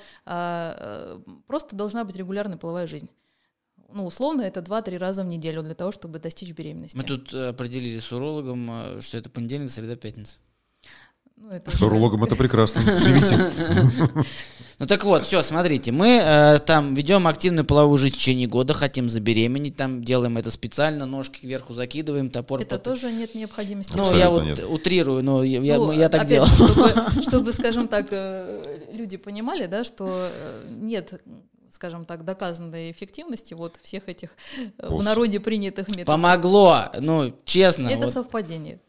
[1.46, 3.10] просто должна быть регулярная половая жизнь.
[3.92, 6.96] Ну, условно, это 2-3 раза в неделю для того, чтобы достичь беременности.
[6.96, 10.36] Мы тут э, определили с урологом, э, что это понедельник, среда, пятница.
[11.36, 12.80] Ну, это С урологом это прекрасно.
[12.98, 13.50] Живите.
[14.80, 18.74] Ну так вот, все, смотрите, мы э, там ведем активную половую жизнь в течение года,
[18.74, 22.60] хотим забеременеть, там делаем это специально, ножки кверху закидываем, топор.
[22.60, 23.92] Это под- тоже нет необходимости.
[23.96, 24.64] Ну, Абсолютно я вот нет.
[24.68, 26.46] утрирую, но я, я- Ну, я так опять делал.
[26.46, 31.20] чтобы, чтобы, скажем так, э, люди понимали, да, что э, нет,
[31.70, 34.30] скажем так, доказанной эффективности вот всех этих
[34.78, 36.06] э, в народе принятых методов.
[36.06, 37.88] Помогло, ну, честно.
[37.88, 38.12] Это вот.
[38.14, 38.80] совпадение.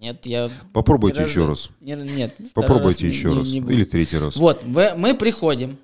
[0.00, 0.50] Нет, я...
[0.72, 1.68] Попробуйте ни разу- еще раз.
[1.80, 3.48] не- Нет, второй Попробуйте раз не- еще не- раз.
[3.48, 3.72] не буду.
[3.72, 4.36] Или третий раз.
[4.36, 5.78] Вот, в- мы приходим.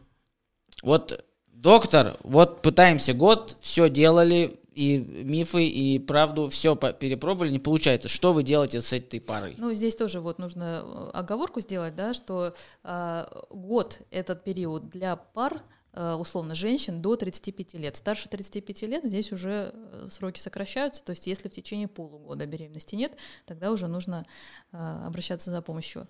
[0.83, 8.09] Вот, доктор, вот пытаемся год, все делали, и мифы, и правду, все перепробовали, не получается.
[8.09, 9.55] Что вы делаете с этой парой?
[9.59, 15.17] Ну, здесь тоже вот нужно э, оговорку сделать, да, что э, год этот период для
[15.17, 17.97] пар, условно, женщин до 35 лет.
[17.97, 22.95] Старше 35 лет здесь уже э, сроки сокращаются, то есть если в течение полугода беременности
[22.95, 24.25] нет, тогда уже нужно
[24.73, 24.77] э,
[25.07, 26.07] обращаться за помощью.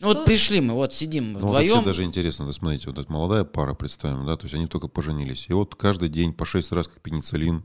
[0.00, 1.70] Ну, вот Что- пришли мы, вот сидим Ну, вот вдвоем.
[1.72, 4.88] вообще даже интересно, да, смотрите, вот эта молодая пара, представим, да, то есть они только
[4.88, 5.46] поженились.
[5.48, 7.62] И вот каждый день по 6 раз как пенициллин,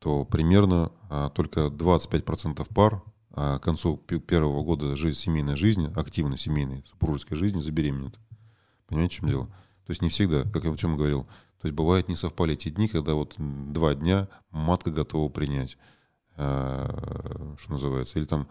[0.00, 5.92] то примерно а, только 25% пар а, к концу пе- первого года жизни, семейной жизни,
[5.94, 8.18] активной семейной супружеской жизни забеременеют.
[8.88, 9.48] Понимаете, в чем дело?
[9.90, 11.24] То есть не всегда, как я о чем говорил.
[11.60, 15.76] То есть бывает не совпали те дни, когда вот два дня матка готова принять,
[16.36, 18.46] а, что называется, или там,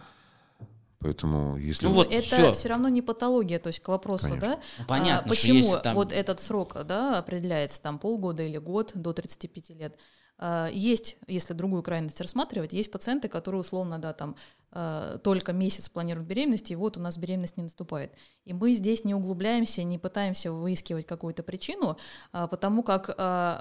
[0.99, 1.85] поэтому если...
[1.85, 2.51] Ну вот, это всё.
[2.51, 4.49] все равно не патология, то есть к вопросу, Конечно.
[4.49, 4.59] да?
[4.79, 8.57] Ну, понятно, А что почему если там- вот этот срок, да, определяется там полгода или
[8.57, 9.97] год до 35 лет?
[10.39, 14.35] Э, есть, если другую крайность рассматривать, есть пациенты, которые условно, да, там
[14.71, 18.11] э, только месяц планируют беременность, и вот у нас беременность не наступает.
[18.45, 21.97] И мы здесь не углубляемся, не пытаемся выискивать какую-то причину,
[22.33, 23.09] э, потому как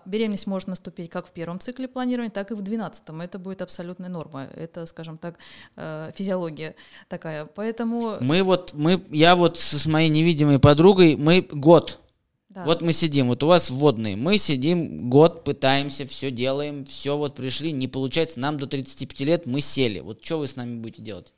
[0.07, 3.21] беременность может наступить как в первом цикле планирования, так и в двенадцатом.
[3.21, 4.45] Это будет абсолютная норма.
[4.55, 5.39] Это, скажем так,
[6.15, 6.75] физиология
[7.09, 7.45] такая.
[7.45, 8.17] Поэтому...
[8.21, 12.01] Мы вот, мы, я вот с моей невидимой подругой, мы год
[12.59, 12.65] да.
[12.65, 17.37] Вот мы сидим, вот у вас вводные, мы сидим год, пытаемся, все делаем, все вот
[17.37, 20.01] пришли, не получается, нам до 35 лет мы сели.
[20.01, 21.33] Вот что вы с нами будете делать?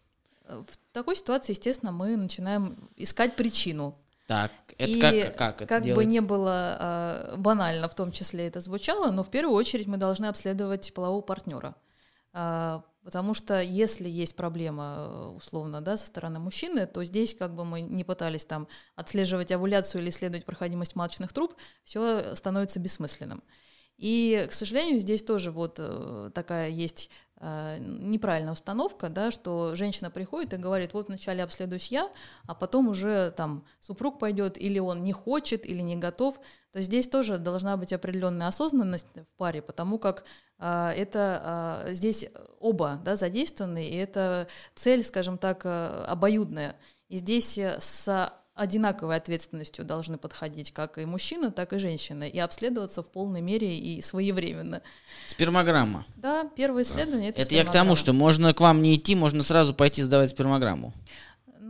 [0.49, 3.99] В такой ситуации, естественно, мы начинаем искать причину.
[4.27, 5.95] Так, это И как, как это как делается?
[5.95, 9.99] бы не было э, банально, в том числе это звучало, но в первую очередь мы
[9.99, 11.75] должны обследовать полового партнера.
[12.33, 17.55] Э, Потому что если есть проблема, э, условно, да, со стороны мужчины, то здесь как
[17.55, 23.43] бы мы не пытались там отслеживать овуляцию или исследовать проходимость маточных труб, все становится бессмысленным.
[24.01, 30.11] И, к сожалению, здесь тоже вот э, такая есть э, неправильная установка, да, что женщина
[30.11, 32.11] приходит и говорит, вот вначале обследуюсь я,
[32.47, 36.41] а потом уже там супруг пойдет, или он не хочет, или не готов.
[36.73, 40.25] То здесь тоже должна быть определенная осознанность в паре, потому как
[40.59, 42.27] э, это э, здесь
[42.59, 46.75] оба да, задействованы, и это цель, скажем так, э, обоюдная.
[47.11, 53.03] И здесь с одинаковой ответственностью должны подходить как и мужчина, так и женщина, и обследоваться
[53.03, 54.83] в полной мере и своевременно.
[55.27, 56.05] Спермограмма.
[56.17, 59.43] Да, первое исследование это Это я к тому, что можно к вам не идти, можно
[59.43, 60.93] сразу пойти сдавать спермограмму.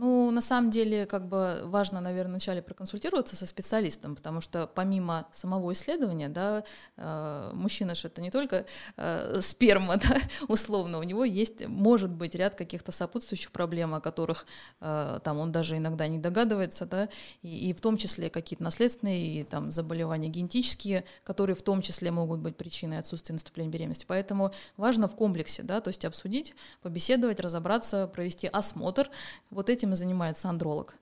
[0.01, 5.27] Ну, на самом деле, как бы важно, наверное, вначале проконсультироваться со специалистом, потому что помимо
[5.31, 6.63] самого исследования, да,
[6.97, 8.65] э, мужчина же это не только
[8.97, 14.47] э, сперма, да, условно, у него есть, может быть, ряд каких-то сопутствующих проблем, о которых
[14.79, 17.07] э, там он даже иногда не догадывается, да,
[17.43, 22.09] и, и в том числе какие-то наследственные и, там заболевания генетические, которые в том числе
[22.09, 24.05] могут быть причиной отсутствия наступления беременности.
[24.07, 29.07] Поэтому важно в комплексе, да, то есть обсудить, побеседовать, разобраться, провести осмотр.
[29.51, 30.95] Вот этим этим и занимается андролог.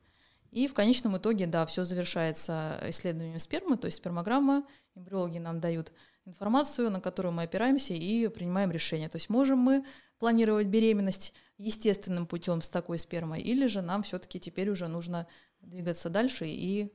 [0.51, 4.63] И в конечном итоге, да, все завершается исследованием спермы, то есть спермограмма,
[4.95, 5.91] эмбриологи нам дают
[6.25, 9.09] информацию, на которую мы опираемся и принимаем решение.
[9.09, 9.85] То есть можем мы
[10.17, 15.27] планировать беременность естественным путем с такой спермой, или же нам все-таки теперь уже нужно
[15.61, 16.89] двигаться дальше и э,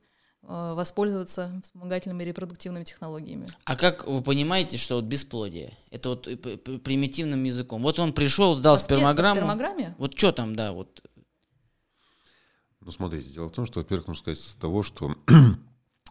[0.74, 3.46] воспользоваться вспомогательными репродуктивными технологиями.
[3.64, 5.76] А как вы понимаете, что вот бесплодие?
[5.90, 6.22] Это вот
[6.82, 7.82] примитивным языком.
[7.82, 9.34] Вот он пришел, сдал по спермограмму.
[9.34, 9.94] По спермограмме?
[9.98, 11.02] Вот что там, да, вот
[12.84, 15.16] ну, смотрите, дело в том, что, во-первых, нужно сказать с того, что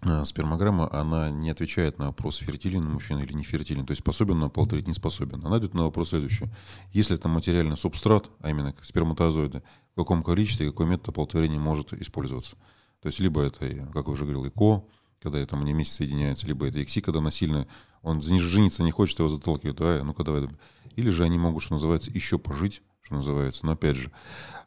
[0.04, 4.40] э, спермограмма, она не отвечает на вопрос, фертилен мужчина или не фертилен, то есть способен
[4.40, 5.46] на оплодотворить, не способен.
[5.46, 6.46] Она идет на вопрос следующий.
[6.92, 9.62] Если это материальный субстрат, а именно сперматозоиды,
[9.94, 12.56] в каком количестве какой метод оплодотворения может использоваться.
[13.02, 14.84] То есть либо это, как я уже говорил, ЭКО,
[15.22, 17.68] когда это они вместе соединяются, либо это ИКСИ, когда насильно,
[18.02, 20.50] он жениться не хочет, его заталкивают, давай, ну-ка давай.
[20.96, 23.66] Или же они могут, что называется, еще пожить, что называется.
[23.66, 24.12] Но опять же,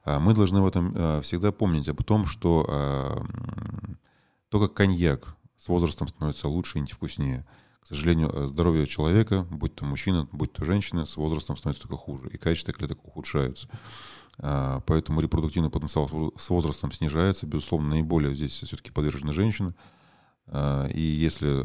[0.04, 3.24] а, мы должны в этом а, всегда помнить об том, что а,
[4.48, 7.46] то, как коньяк с возрастом становится лучше и вкуснее.
[7.80, 12.28] К сожалению, здоровье человека, будь то мужчина, будь то женщина, с возрастом становится только хуже,
[12.32, 13.68] и качество клеток ухудшаются.
[14.38, 17.46] Поэтому репродуктивный потенциал с возрастом снижается.
[17.46, 19.72] Безусловно, наиболее здесь все-таки подвержены женщины.
[20.52, 21.64] И если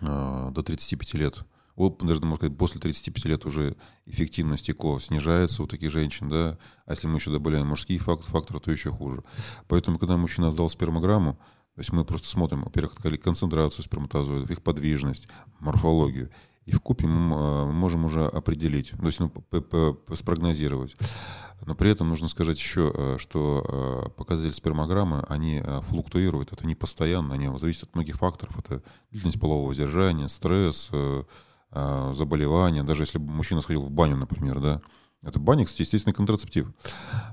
[0.00, 1.44] до 35 лет
[1.76, 6.58] вот, даже, можно сказать, после 35 лет уже эффективность ЭКО снижается у таких женщин, да,
[6.86, 9.24] а если мы еще добавляем мужские факторы, то еще хуже.
[9.68, 11.34] Поэтому, когда мужчина сдал спермограмму,
[11.74, 15.26] то есть мы просто смотрим, во-первых, концентрацию сперматозоидов, их подвижность,
[15.58, 16.30] морфологию,
[16.66, 19.32] и в купе мы а, можем уже определить, то есть ну,
[20.14, 20.96] спрогнозировать.
[21.66, 23.64] Но при этом нужно сказать еще, э, что
[24.06, 28.58] э, показатели спермограммы, они э, флуктуируют, это не постоянно, они зависят от многих факторов.
[28.58, 30.90] Это длительность полового воздержания, стресс,
[32.14, 34.80] заболевания, даже если бы мужчина сходил в баню, например, да,
[35.24, 36.70] это баня, кстати, естественный контрацептив.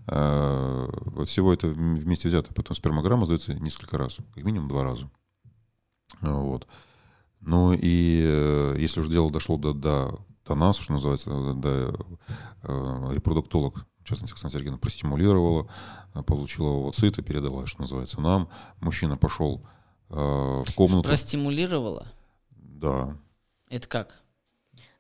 [0.08, 2.54] А, вот всего это вместе взято.
[2.54, 5.10] Потом спермограмма сдается несколько раз, как минимум два раза.
[6.22, 6.68] Вот.
[7.42, 11.94] Ну и э, если уже дело дошло до, до, до нас, что называется, до
[12.64, 15.68] э, репродуктолог, в частности, Оксана Сергеевна, простимулировала,
[16.26, 18.50] получила овоциты, передала, что называется, нам.
[18.80, 19.66] Мужчина пошел
[20.10, 21.04] э, в комнату.
[21.08, 22.08] Простимулировала?
[22.52, 23.18] Да.
[23.70, 24.21] Это как?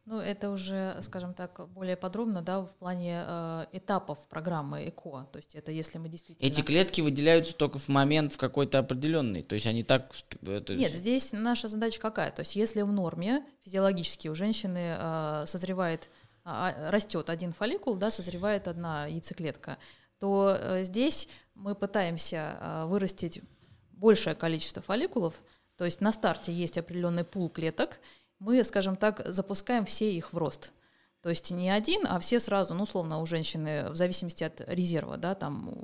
[0.05, 5.27] Ну, это уже, скажем так, более подробно, да, в плане э, этапов программы ЭКО.
[5.31, 6.47] То есть это если мы действительно...
[6.47, 10.11] Эти клетки выделяются только в момент в какой-то определенный, то есть они так...
[10.41, 10.69] Есть...
[10.69, 12.31] Нет, здесь наша задача какая?
[12.31, 16.09] То есть если в норме физиологически у женщины э, созревает,
[16.45, 19.77] э, растет один фолликул, да, созревает одна яйцеклетка,
[20.17, 23.41] то э, здесь мы пытаемся э, вырастить
[23.91, 25.35] большее количество фолликулов,
[25.77, 27.99] то есть на старте есть определенный пул клеток,
[28.41, 30.73] мы, скажем так, запускаем все их в рост.
[31.21, 35.17] То есть не один, а все сразу, ну, условно, у женщины, в зависимости от резерва,
[35.17, 35.75] да, там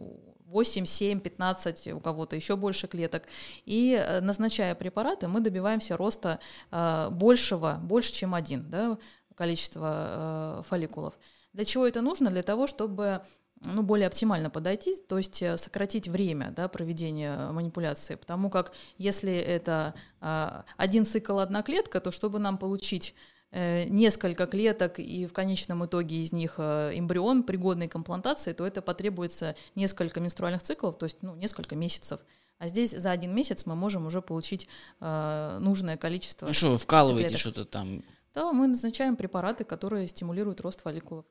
[0.48, 3.24] 8, 7, 15, у кого-то еще больше клеток.
[3.66, 6.40] И э, назначая препараты, мы добиваемся роста
[6.72, 8.98] э, большего, больше, чем один, да,
[9.36, 11.14] количество э, фолликулов.
[11.54, 12.32] Для чего это нужно?
[12.32, 13.22] Для того, чтобы
[13.64, 18.16] ну, более оптимально подойти, то есть э, сократить время да, проведения манипуляции.
[18.16, 23.16] Потому как если это э, один цикл, одна клетка, то чтобы нам получить
[23.52, 28.66] Э, несколько клеток и в конечном итоге из них э, эмбрион, пригодный к имплантации, то
[28.68, 32.20] это потребуется несколько менструальных циклов, то есть ну, несколько месяцев.
[32.58, 34.68] А здесь за один месяц мы можем уже получить
[35.00, 36.48] э, нужное количество.
[36.48, 38.04] Ну что, вы вкалываете что-то там?
[38.34, 41.26] Да, мы назначаем препараты, которые стимулируют рост фолликулов.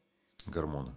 [0.47, 0.95] Гормоны.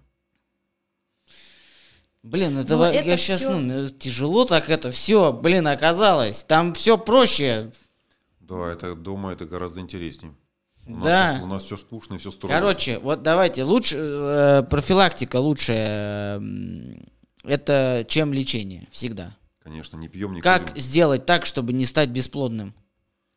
[2.23, 3.57] Блин, это, ну, это я сейчас, все...
[3.57, 6.43] ну, тяжело так это все, блин, оказалось.
[6.43, 7.71] Там все проще.
[8.41, 10.33] Да, это, думаю, это гораздо интереснее.
[10.85, 11.33] У да.
[11.33, 12.53] Нас, у нас все скучно и все строго.
[12.53, 16.41] Короче, вот давайте, лучше, э, профилактика лучше, э,
[17.43, 19.35] это чем лечение, всегда.
[19.63, 20.81] Конечно, не пьем, не Как курим.
[20.81, 22.73] сделать так, чтобы не стать бесплодным?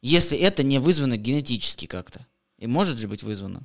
[0.01, 2.27] Если это не вызвано генетически как-то.
[2.59, 3.63] И может же быть вызвано?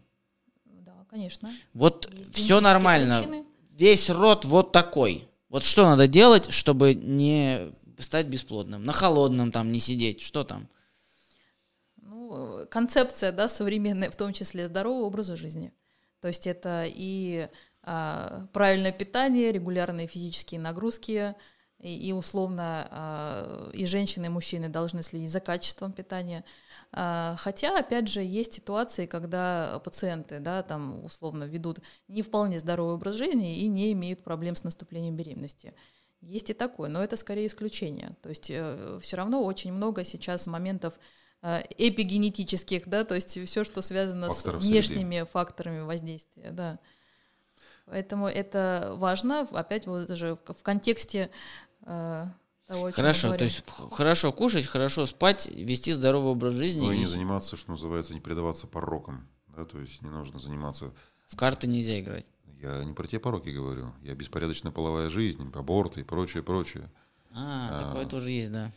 [0.66, 1.50] Да, конечно.
[1.74, 3.20] Вот Есть все нормально.
[3.20, 3.47] Причины.
[3.78, 5.28] Весь род вот такой.
[5.50, 8.84] Вот что надо делать, чтобы не стать бесплодным?
[8.84, 10.68] На холодном там не сидеть, что там?
[12.70, 15.72] концепция, да, современная, в том числе здорового образа жизни.
[16.20, 17.48] То есть это и
[17.84, 21.36] а, правильное питание, регулярные физические нагрузки,
[21.80, 26.44] и, и условно а, и женщины, и мужчины должны следить за качеством питания.
[26.92, 32.96] А, хотя, опять же, есть ситуации, когда пациенты, да, там условно ведут не вполне здоровый
[32.96, 35.74] образ жизни и не имеют проблем с наступлением беременности.
[36.22, 38.16] Есть и такое, но это скорее исключение.
[38.22, 40.98] То есть э, все равно очень много сейчас моментов
[41.44, 45.30] Э, эпигенетических, да, то есть все, что связано Факторов с внешними среды.
[45.30, 46.80] факторами воздействия, да.
[47.86, 51.30] Поэтому это важно, опять вот даже в, контексте
[51.86, 52.26] э,
[52.68, 56.86] того, Хорошо, то есть хорошо кушать, хорошо спать, вести здоровый образ жизни.
[56.86, 60.94] Ну и не заниматься, что называется, не предаваться порокам, да, то есть не нужно заниматься...
[61.28, 62.28] В карты нельзя играть.
[62.62, 66.92] Я не про те пороки говорю, я беспорядочная половая жизнь, аборты и прочее, прочее.
[67.34, 68.72] А, а такое тоже есть, да.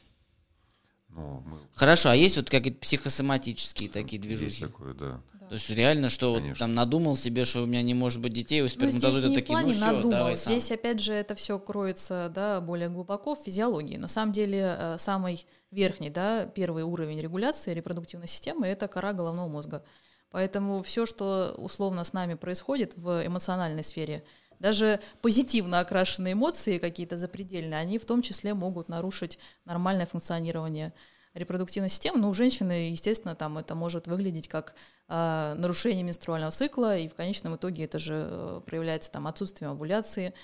[1.14, 1.58] Ну, мы...
[1.74, 4.46] Хорошо, а есть вот какие-то психосоматические такие движухи?
[4.46, 5.20] Есть такое, да.
[5.50, 8.62] То есть реально, что вот там надумал себе, что у меня не может быть детей,
[8.62, 10.10] у сперматозоида ну, такие, ну все, надумал.
[10.10, 10.52] давай сам.
[10.52, 13.96] Здесь опять же это все кроется, да, более глубоко в физиологии.
[13.96, 19.48] На самом деле э, самый верхний, да, первый уровень регуляции репродуктивной системы– это кора головного
[19.48, 19.84] мозга.
[20.30, 24.22] Поэтому все, что условно с нами происходит в эмоциональной сфере,
[24.60, 30.92] даже позитивно окрашенные эмоции какие-то запредельные, они в том числе могут нарушить нормальное функционирование
[31.34, 32.18] репродуктивной системы.
[32.18, 34.74] Но у женщины, естественно, там это может выглядеть как
[35.08, 40.34] э, нарушение менструального цикла, и в конечном итоге это же э, проявляется там отсутствием овуляции,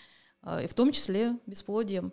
[0.42, 2.12] э, и в том числе бесплодием.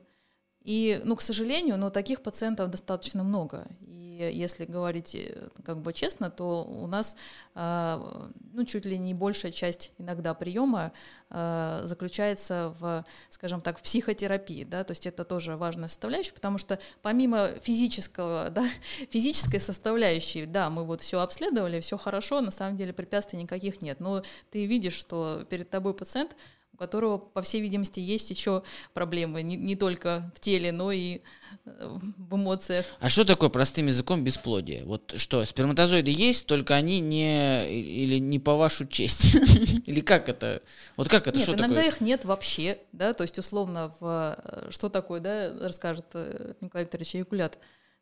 [0.62, 3.68] И, ну, к сожалению, но таких пациентов достаточно много.
[3.82, 7.16] И если говорить э, как бы честно, то у нас
[7.56, 10.92] а, ну, чуть ли не большая часть иногда приема
[11.30, 14.64] а, заключается в, скажем так, в психотерапии.
[14.64, 14.84] Да?
[14.84, 18.68] То есть это тоже важная составляющая, потому что помимо физического, да,
[19.10, 24.00] физической составляющей, да, мы вот все обследовали, все хорошо, на самом деле препятствий никаких нет.
[24.00, 26.36] Но ты видишь, что перед тобой пациент
[26.74, 28.64] у которого, по всей видимости, есть еще
[28.94, 31.22] проблемы не, не только в теле, но и
[31.66, 32.86] э, в эмоциях.
[33.00, 34.84] А что такое простым языком бесплодие?
[34.86, 39.36] Вот что, сперматозоиды есть, только они не или не по вашу честь?
[39.86, 40.62] Или как это?
[40.98, 41.38] Вот как это?
[41.38, 41.88] Нет, что иногда такое?
[41.90, 46.86] их нет вообще, да, то есть условно в э, что такое, да, расскажет э, Николай
[46.86, 47.60] Викторович Якулят.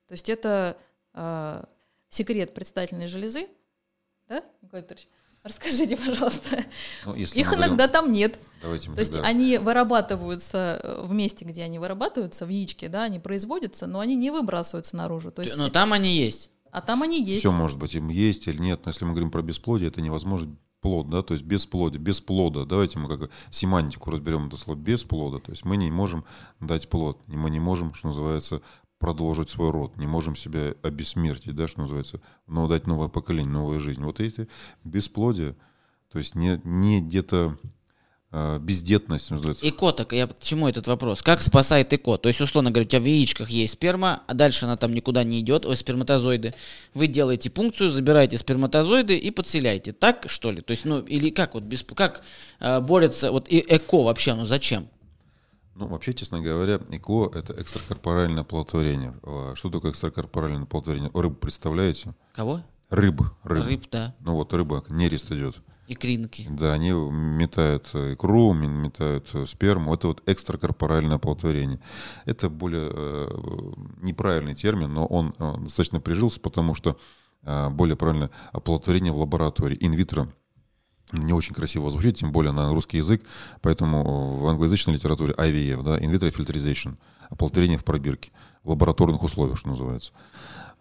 [0.07, 0.77] То есть это
[1.13, 1.63] э,
[2.09, 3.47] секрет предстательной железы,
[4.29, 5.07] да, Николай Викторович?
[5.43, 6.65] Расскажите, пожалуйста.
[7.05, 8.39] Ну, Их иногда говорим, там нет.
[8.61, 13.19] Давайте То есть они вырабатываются э, в месте, где они вырабатываются, в яичке, да, они
[13.19, 15.31] производятся, но они не выбрасываются наружу.
[15.31, 16.51] То есть, но там они есть.
[16.71, 17.39] А там они есть.
[17.39, 18.81] Все может быть, им есть или нет.
[18.85, 22.65] Но если мы говорим про бесплодие, это невозможно плод, да, то есть бесплодие, без плода.
[22.65, 25.39] Давайте мы как семантику разберем это слово без плода.
[25.39, 26.25] То есть мы не можем
[26.59, 28.61] дать плод, и мы не можем, что называется,
[29.01, 33.79] продолжить свой род, не можем себя обессмертить, да, что называется, но дать новое поколение, новую
[33.79, 34.03] жизнь.
[34.03, 34.47] Вот эти
[34.83, 35.55] бесплодие,
[36.11, 37.57] то есть не, не где-то
[38.31, 39.67] э, бездетность называется.
[39.67, 41.23] ЭКО, так я почему этот вопрос?
[41.23, 42.17] Как спасает ЭКО?
[42.17, 45.23] То есть, условно говоря, у тебя в яичках есть сперма, а дальше она там никуда
[45.23, 46.53] не идет, ой, сперматозоиды.
[46.93, 49.93] Вы делаете пункцию, забираете сперматозоиды и подселяете.
[49.93, 50.61] Так, что ли?
[50.61, 52.21] То есть, ну, или как вот, без, как
[52.59, 54.87] э, борется, вот и ЭКО вообще, ну зачем?
[55.81, 59.15] Ну, вообще, честно говоря, ЭКО– это экстракорпоральное оплодотворение.
[59.23, 61.09] А что такое экстракорпоральное оплодотворение?
[61.11, 62.13] Рыбу представляете?
[62.35, 62.61] Кого?
[62.91, 63.65] Рыб, рыб.
[63.65, 64.15] Рыб, да.
[64.19, 65.55] Ну вот рыба, нерест идет.
[65.87, 66.47] Икринки.
[66.51, 69.95] Да, они метают икру, метают сперму.
[69.95, 71.79] Это вот экстракорпоральное оплодотворение.
[72.25, 73.27] Это более э,
[74.03, 76.95] неправильный термин, но он э, достаточно прижился, потому что
[77.41, 80.31] э, более правильно оплодотворение в лаборатории, инвитро.
[81.11, 83.21] Не очень красиво звучит, тем более на русский язык,
[83.61, 86.95] поэтому в англоязычной литературе IVF, да, in vitro fertilization,
[87.29, 88.31] оплодотворение в пробирке,
[88.63, 90.13] в лабораторных условиях, что называется.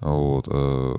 [0.01, 0.47] Вот.
[0.49, 0.95] э,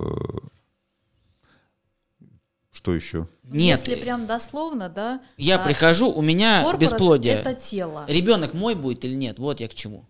[2.70, 3.28] Что еще?
[3.44, 5.20] Нет, Если прям дословно, да.
[5.36, 7.34] я а, прихожу, у меня бесплодие.
[7.34, 9.38] Это тело, Ребенок мой будет или нет?
[9.38, 10.04] Вот я к чему.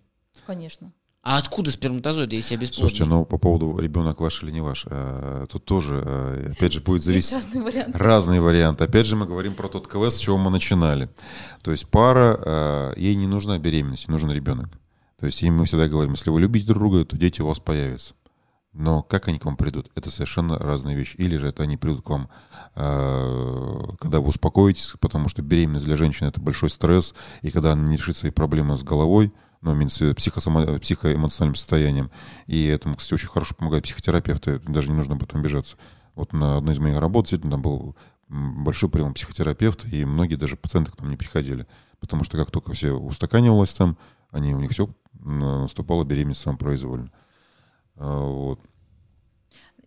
[0.46, 0.92] конечно.
[1.22, 2.88] А откуда сперматозоиды, если я бесплодный?
[2.88, 6.80] Слушайте, ну по поводу ребенок ваш или не ваш, э, тут тоже, э, опять же,
[6.80, 7.32] будет Есть зависеть.
[7.32, 7.98] разные варианты.
[7.98, 8.84] Разные варианты.
[8.84, 11.10] Опять же, мы говорим про тот КВС, с чего мы начинали.
[11.62, 14.68] То есть пара, э, ей не нужна беременность, нужен ребенок.
[15.20, 17.60] То есть им мы всегда говорим, если вы любите друг друга, то дети у вас
[17.60, 18.14] появятся.
[18.72, 21.14] Но как они к вам придут, это совершенно разные вещи.
[21.18, 22.30] Или же это они придут к вам,
[22.74, 27.98] когда вы успокоитесь, потому что беременность для женщины это большой стресс, и когда она не
[27.98, 29.30] решит свои проблемы с головой,
[29.62, 32.10] ну, имеется психосомо- психоэмоциональным состоянием.
[32.46, 35.76] И этому, кстати, очень хорошо помогают психотерапевты, даже не нужно об этом обижаться.
[36.14, 37.96] Вот на одной из моих работ действительно был
[38.28, 41.66] большой прием психотерапевта, и многие даже пациенты к нам не приходили.
[42.00, 43.96] Потому что как только все устаканивалось там,
[44.30, 47.12] они, у них все наступала беременность самопроизвольно.
[47.96, 48.60] А, Вот.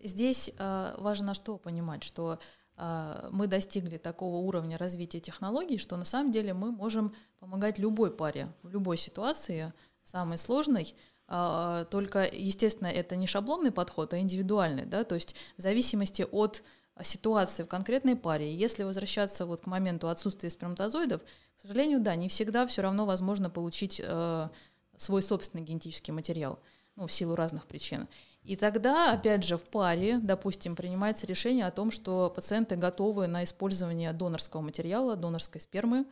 [0.02, 2.38] Здесь э, важно что понимать, что
[2.76, 8.52] мы достигли такого уровня развития технологий, что на самом деле мы можем помогать любой паре
[8.62, 9.72] в любой ситуации,
[10.02, 10.94] самой сложной.
[11.28, 16.62] А, Только, естественно, это не шаблонный подход, а индивидуальный, да, то есть в зависимости от
[17.02, 18.54] ситуации в конкретной паре.
[18.54, 23.50] Если возвращаться вот к моменту отсутствия сперматозоидов, к сожалению, да, не всегда все равно возможно
[23.50, 24.48] получить э,
[24.96, 26.58] свой собственный генетический материал,
[26.94, 28.08] ну, в силу разных причин.
[28.46, 33.44] И тогда, опять же, в паре, допустим, принимается решение о том, что пациенты готовы на
[33.44, 36.06] использование донорского материала, донорской спермы.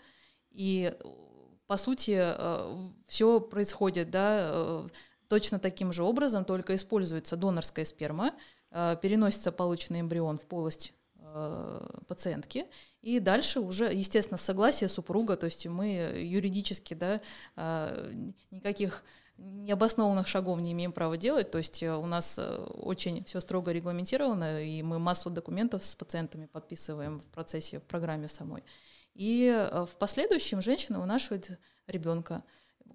[0.50, 1.08] И, э,
[1.66, 2.22] по сути,
[3.06, 4.88] все происходит да, э,
[5.28, 8.34] точно таким же образом, только используется донорская сперма,
[8.70, 12.66] э, переносится полученный эмбрион в полость э, пациентки,
[13.02, 17.20] и дальше уже, естественно, согласие супруга, то есть мы юридически, да,
[17.56, 18.12] э,
[18.50, 19.02] никаких
[19.36, 23.72] необоснованных шагов не имеем права делать, то есть э, у нас э, очень все строго
[23.72, 28.62] регламентировано, и мы массу документов с пациентами подписываем в процессе, в программе самой.
[29.14, 32.44] И э, в последующем женщина вынашивает ребенка.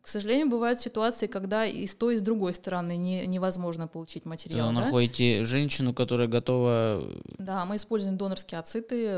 [0.02, 4.26] К сожалению, бывают ситуации, когда и с той, и с другой стороны не, невозможно получить
[4.26, 4.68] материал.
[4.74, 4.86] да?
[4.86, 7.04] находите женщину, которая готова...
[7.38, 9.10] Да, мы используем донорские ациты,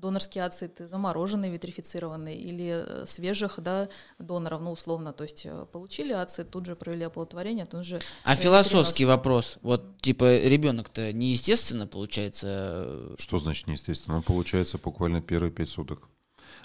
[0.00, 3.88] донорские ациты замороженные, витрифицированные или э, свежих да,
[4.18, 8.00] доноров, ну, условно, то есть э, получили ацид, тут же провели оплодотворение, тут же...
[8.24, 9.16] А э, философский перенос.
[9.16, 9.58] вопрос.
[9.62, 13.14] Вот, типа, ребенок-то неестественно получается.
[13.18, 14.16] Что значит неестественно?
[14.16, 16.08] Ну, получается буквально первые пять суток.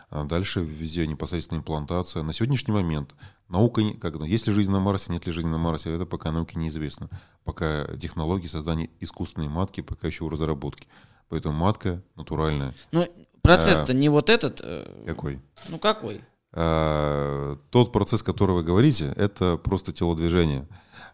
[0.10, 2.24] А дальше везде непосредственно имплантация.
[2.24, 3.16] На сегодняшний момент
[3.50, 6.32] наука, как, это, есть ли жизнь на Марсе, нет ли жизни на Марсе, это пока
[6.32, 7.10] науке неизвестно.
[7.44, 10.88] Пока технологии создания искусственной матки пока еще в разработке.
[11.30, 12.74] Поэтому матка натуральная.
[12.92, 13.08] Ну,
[13.42, 14.62] процесс-то не вот этот.
[14.64, 15.40] э, Какой?
[15.70, 16.22] Ну, какой?
[16.54, 20.68] А, тот процесс, который вы говорите, это просто телодвижение.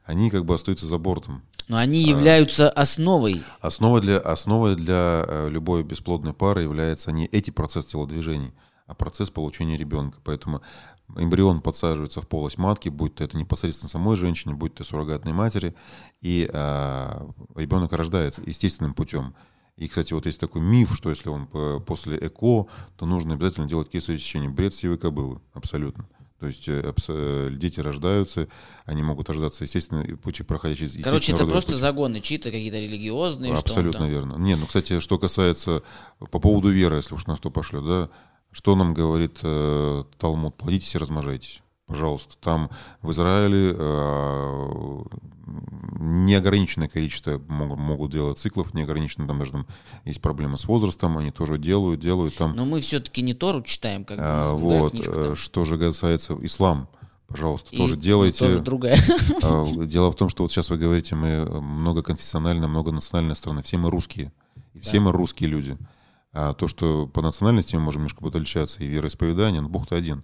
[0.06, 1.44] Они как бы остаются за бортом.
[1.68, 3.42] Но они являются основой.
[3.62, 8.52] Основой для, основой для э, любой бесплодной пары является не эти процесс телодвижений,
[8.88, 10.18] а процесс получения ребенка.
[10.24, 10.62] Поэтому
[11.16, 15.76] эмбрион подсаживается в полость матки, будь то это непосредственно самой женщине, будь то суррогатной матери,
[16.22, 19.34] и а, ребенок рождается естественным путем.
[19.82, 22.68] И, кстати, вот есть такой миф, что если он э, после ЭКО,
[22.98, 24.48] то нужно обязательно делать кесарево сечение.
[24.48, 26.08] Бред сивой кобылы, абсолютно.
[26.40, 28.48] То есть э, э, дети рождаются,
[28.86, 31.82] они могут рождаться естественно, путь, проходя через Короче, это просто путь.
[31.82, 33.54] загоны чьи-то какие-то религиозные.
[33.54, 34.36] Абсолютно верно.
[34.36, 35.82] Не, ну, кстати, что касается
[36.30, 38.10] по поводу веры, если уж на что пошлет, да,
[38.52, 40.58] что нам говорит э, Талмуд?
[40.58, 41.64] Плодитесь и размножайтесь.
[41.92, 42.70] Пожалуйста, там
[43.02, 45.02] в Израиле э,
[46.00, 49.68] неограниченное количество могут, могут делать циклов, неограниченное, там даже там
[50.06, 52.54] есть проблемы с возрастом, они тоже делают, делают там.
[52.56, 55.78] Но мы все-таки не Тору читаем, как бы, А, другая вот, книжка э, что же
[55.78, 56.88] касается ислам,
[57.28, 58.40] пожалуйста, И, тоже ну, делайте.
[58.40, 58.98] тоже другая.
[59.44, 63.90] А, Дело в том, что вот сейчас вы говорите, мы многоконфессиональная, многонациональная страна, все мы
[63.90, 64.32] русские,
[64.74, 65.04] и все Да.
[65.06, 65.78] мы русские люди.
[66.34, 70.24] А то, что по национальности мы можем немножко отличаться и вероисповедание, но Бог-то один.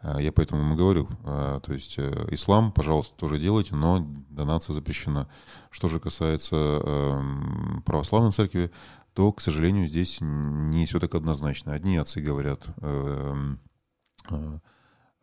[0.00, 1.08] А, Я поэтому ему говорю.
[1.24, 5.28] А, То есть э, ислам, пожалуйста, тоже делайте, но донация запрещена.
[5.70, 8.70] Что же касается эм, православной церкви,
[9.14, 11.72] то, к сожалению, здесь не все так однозначно.
[11.72, 13.58] Одни отцы говорят, эм,
[14.30, 14.58] э,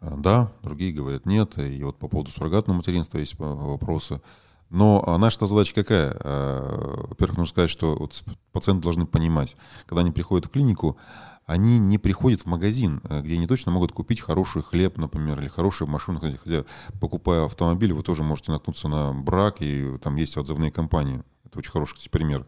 [0.02, 1.58] э, да, другие говорят нет.
[1.58, 4.22] И вот по поводу суррогатного материнства есть вопросы.
[4.70, 6.16] Но а, наша задача какая?
[6.20, 9.56] А, во-первых, нужно сказать, что вот пациенты должны понимать,
[9.86, 10.98] когда они приходят в клинику,
[11.46, 15.48] они не приходят в магазин, э, где они точно могут купить хороший хлеб, например, или
[15.48, 16.20] хорошую машину.
[16.20, 16.66] Хотя,
[17.00, 21.24] покупая автомобиль, вы тоже можете наткнуться на брак, и там есть отзывные компании.
[21.44, 22.46] Это очень хороший кстати, пример.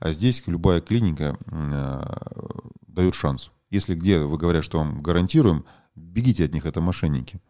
[0.00, 2.02] А здесь любая клиника э,
[2.88, 3.52] дает шанс.
[3.70, 5.64] Если где вы говорят, что вам гарантируем,
[5.94, 7.40] бегите от них, это мошенники.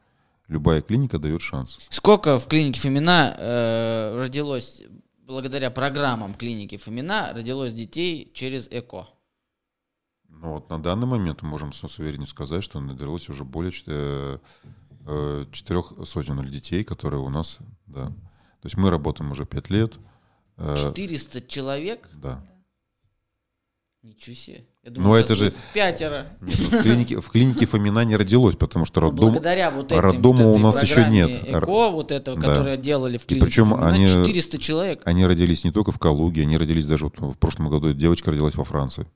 [0.50, 1.78] Любая клиника дает шанс.
[1.90, 4.82] Сколько в клинике Фомина э, родилось,
[5.24, 9.06] благодаря программам клиники Фомина, родилось детей через ЭКО?
[10.28, 14.38] Ну вот на данный момент мы можем с уверенностью сказать, что родилось уже более э,
[15.06, 18.06] э, четырех сотен детей, которые у нас, да.
[18.06, 19.94] То есть мы работаем уже пять лет.
[20.58, 22.08] 400 э, человек?
[22.14, 22.44] Да.
[24.02, 24.64] Ничего себе.
[24.82, 26.26] Я думаю, Но это же пятеро.
[26.40, 30.00] Нет, ну, в, клинике, в клинике Фомина не родилось, потому что роддом, благодаря вот этим,
[30.00, 31.30] роддома вот у нас еще нет.
[31.44, 32.46] ЭКО, вот этого, да.
[32.46, 33.44] которое делали в клинике.
[33.44, 35.02] И причем Фомина, они 400 человек.
[35.04, 38.54] Они родились не только в Калуге, они родились даже вот в прошлом году девочка родилась
[38.54, 39.06] во Франции.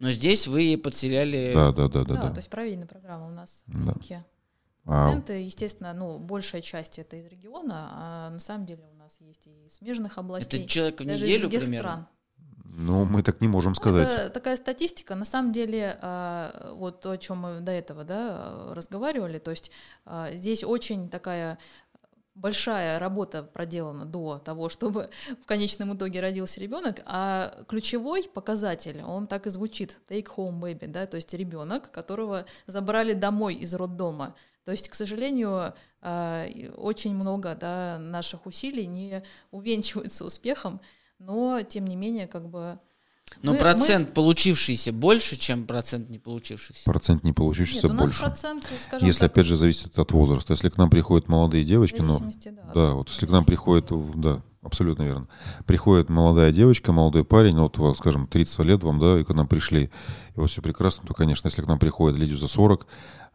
[0.00, 1.52] Но здесь вы подселяли...
[1.54, 2.14] Да, да, да, да.
[2.14, 2.30] Да, да.
[2.30, 4.24] то есть проверенная программа у нас в клинике.
[4.84, 5.06] А...
[5.06, 9.46] Пациенты, естественно, ну, большая часть это из региона, а на самом деле у нас есть
[9.46, 10.60] и из смежных областей.
[10.60, 11.78] Это человек в неделю примерно?
[11.78, 12.06] Стран.
[12.80, 14.08] Ну, мы так не можем сказать.
[14.08, 15.16] Это такая статистика.
[15.16, 19.72] На самом деле, а, вот то, о чем мы до этого да, разговаривали, то есть
[20.06, 21.58] а, здесь очень такая
[22.36, 25.10] большая работа проделана до того, чтобы
[25.42, 30.86] в конечном итоге родился ребенок, а ключевой показатель, он так и звучит, take home baby,
[30.86, 34.36] да, то есть ребенок, которого забрали домой из роддома.
[34.64, 40.80] То есть, к сожалению, а, очень много да, наших усилий не увенчиваются успехом,
[41.18, 42.78] но тем не менее, как бы
[43.42, 44.14] но мы, процент мы...
[44.14, 46.84] получившийся больше, чем процент не получившихся.
[46.84, 48.20] Процент не получившихся Нет, больше.
[48.20, 48.66] Процент,
[49.00, 50.54] если так, опять же зависит от возраста.
[50.54, 54.42] Если к нам приходят молодые девочки, ну да, да, вот если к нам приходит, да,
[54.62, 55.28] абсолютно верно.
[55.66, 59.46] Приходит молодая девочка, молодой парень, ну, вот, скажем, 30 лет вам, да, и к нам
[59.46, 59.84] пришли,
[60.34, 62.86] и вот все прекрасно, то, конечно, если к нам приходят люди за 40,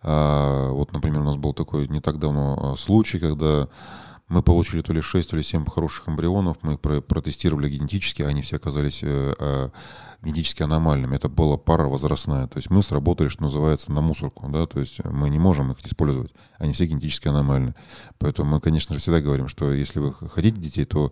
[0.02, 3.70] а, вот, например, у нас был такой не так давно а, случай, когда
[4.28, 8.56] мы получили то ли 6, то ли 7 хороших эмбрионов, мы протестировали генетически, они все
[8.56, 9.70] оказались э, э,
[10.22, 11.16] генетически аномальными.
[11.16, 12.48] Это была пара возрастная.
[12.48, 14.48] То есть мы сработали, что называется, на мусорку.
[14.50, 14.66] Да?
[14.66, 16.34] То есть мы не можем их использовать.
[16.58, 17.76] Они все генетически аномальны.
[18.18, 21.12] Поэтому мы, конечно же, всегда говорим, что если вы хотите детей, то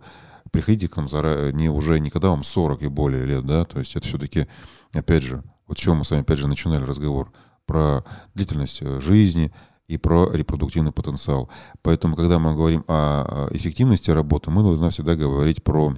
[0.50, 3.96] приходите к нам заранее, не уже никогда вам 40 и более лет, да, то есть
[3.96, 4.46] это все-таки,
[4.92, 7.32] опять же, вот с чего мы с вами опять же начинали разговор,
[7.66, 8.04] про
[8.34, 9.52] длительность э, жизни,
[9.92, 11.50] и про репродуктивный потенциал.
[11.82, 15.94] Поэтому, когда мы говорим о эффективности работы, мы должны всегда говорить про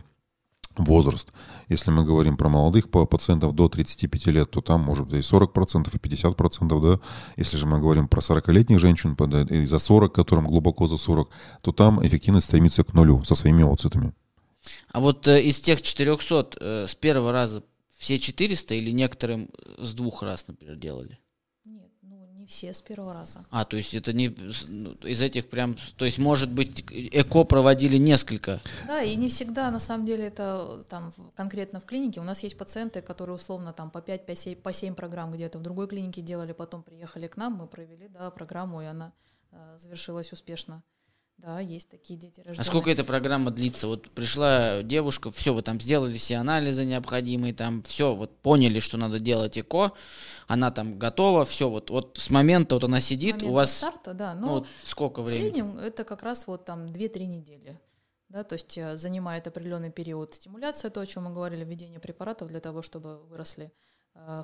[0.77, 1.29] возраст.
[1.69, 5.89] Если мы говорим про молодых пациентов до 35 лет, то там может быть и 40%,
[5.93, 7.01] и 50%, да.
[7.37, 9.15] Если же мы говорим про 40-летних женщин,
[9.51, 11.31] и за 40, которым глубоко за 40,
[11.63, 14.13] то там эффективность стремится к нулю со своими оцитами.
[14.91, 17.63] А вот э, из тех 400 э, с первого раза
[17.97, 21.19] все 400 или некоторым с двух раз, например, делали?
[22.45, 23.45] Не все с первого раза.
[23.51, 24.29] А, то есть это не
[24.69, 28.61] ну, из этих прям, то есть может быть ЭКО проводили несколько?
[28.87, 32.21] Да, и не всегда на самом деле это там конкретно в клинике.
[32.21, 35.59] У нас есть пациенты, которые условно там по 5, по 7, по 7 программ где-то
[35.59, 39.13] в другой клинике делали, потом приехали к нам, мы провели да, программу, и она
[39.51, 40.83] э, завершилась успешно.
[41.45, 42.61] Да, есть такие дети рожденные.
[42.61, 43.87] А сколько эта программа длится?
[43.87, 48.97] Вот пришла девушка, все, вы там сделали все анализы необходимые, там все, вот поняли, что
[48.97, 49.93] надо делать ЭКО,
[50.47, 53.77] она там готова, все, вот, вот с момента вот она сидит, у вас...
[53.77, 55.51] старта, да, ну, ну вот сколько времени?
[55.51, 57.79] В среднем это как раз вот там 2-3 недели.
[58.31, 62.49] Да, то есть э, занимает определенный период стимуляция, то, о чем мы говорили, введение препаратов
[62.49, 63.71] для того, чтобы выросли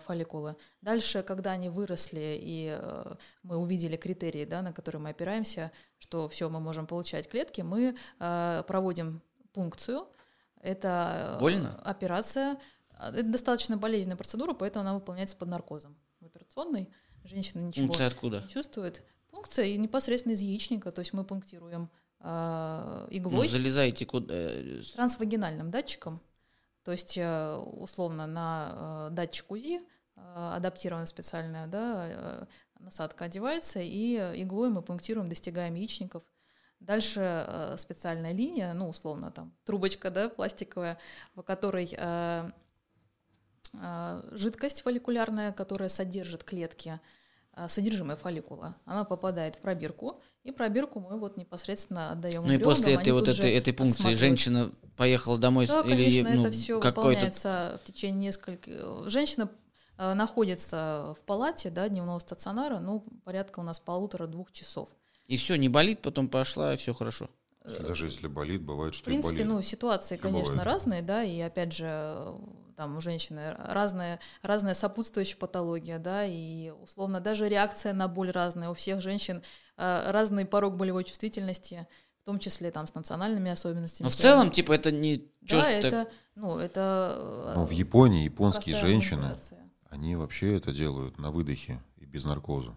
[0.05, 0.57] фолликулы.
[0.83, 6.29] Дальше, когда они выросли, и э, мы увидели критерии, да, на которые мы опираемся, что
[6.29, 10.07] все, мы можем получать клетки, мы э, проводим пункцию.
[10.61, 11.81] Это Больно?
[11.85, 12.59] операция.
[12.99, 15.97] Это достаточно болезненная процедура, поэтому она выполняется под наркозом.
[16.21, 16.91] В операционной
[17.25, 18.41] женщина ничего Пункция откуда?
[18.43, 19.03] не чувствует.
[19.31, 23.47] Пункция и непосредственно из яичника, то есть мы пунктируем э, иглой.
[23.47, 24.35] Ну, залезаете куда?
[24.95, 26.21] Трансвагинальным датчиком
[26.83, 29.81] то есть, э, условно, на э, датчик УЗИ
[30.17, 30.21] э,
[30.57, 36.23] адаптирована специальная да, насадка одевается, и иглой мы пунктируем, достигаем яичников.
[36.81, 40.97] Дальше специальная линия, ну, условно, там, трубочка, да, пластиковая,
[41.35, 41.95] в которой
[44.33, 46.99] жидкость фолликулярная, которая содержит клетки,
[47.69, 52.45] содержимое фолликула, она попадает в пробирку, и пробирку мы вот непосредственно отдаем.
[52.45, 56.41] Ну и после этой вот этой, этой пункции женщина поехала домой да, или конечно, ну,
[56.43, 59.09] это все выполняется в течение нескольких.
[59.09, 59.51] Женщина
[59.99, 64.89] э, находится в палате, да, дневного стационара, ну порядка у нас полутора-двух часов.
[65.27, 67.31] И все, не болит, потом пошла, и все хорошо.
[67.65, 69.53] Даже если болит, бывает, что В принципе, и болит.
[69.53, 70.67] ну, ситуации, Всё конечно, бывает.
[70.67, 72.35] разные, да, и опять же,
[72.81, 78.71] там у женщины разная, разная сопутствующая патология, да, и условно даже реакция на боль разная.
[78.71, 79.43] У всех женщин
[79.77, 81.87] э, разный порог болевой чувствительности,
[82.23, 84.07] в том числе там с национальными особенностями.
[84.07, 89.25] Но в целом, типа, это не да, это, ну, это Но в Японии японские женщины,
[89.25, 89.71] манипуляция.
[89.91, 92.75] они вообще это делают на выдохе и без наркоза.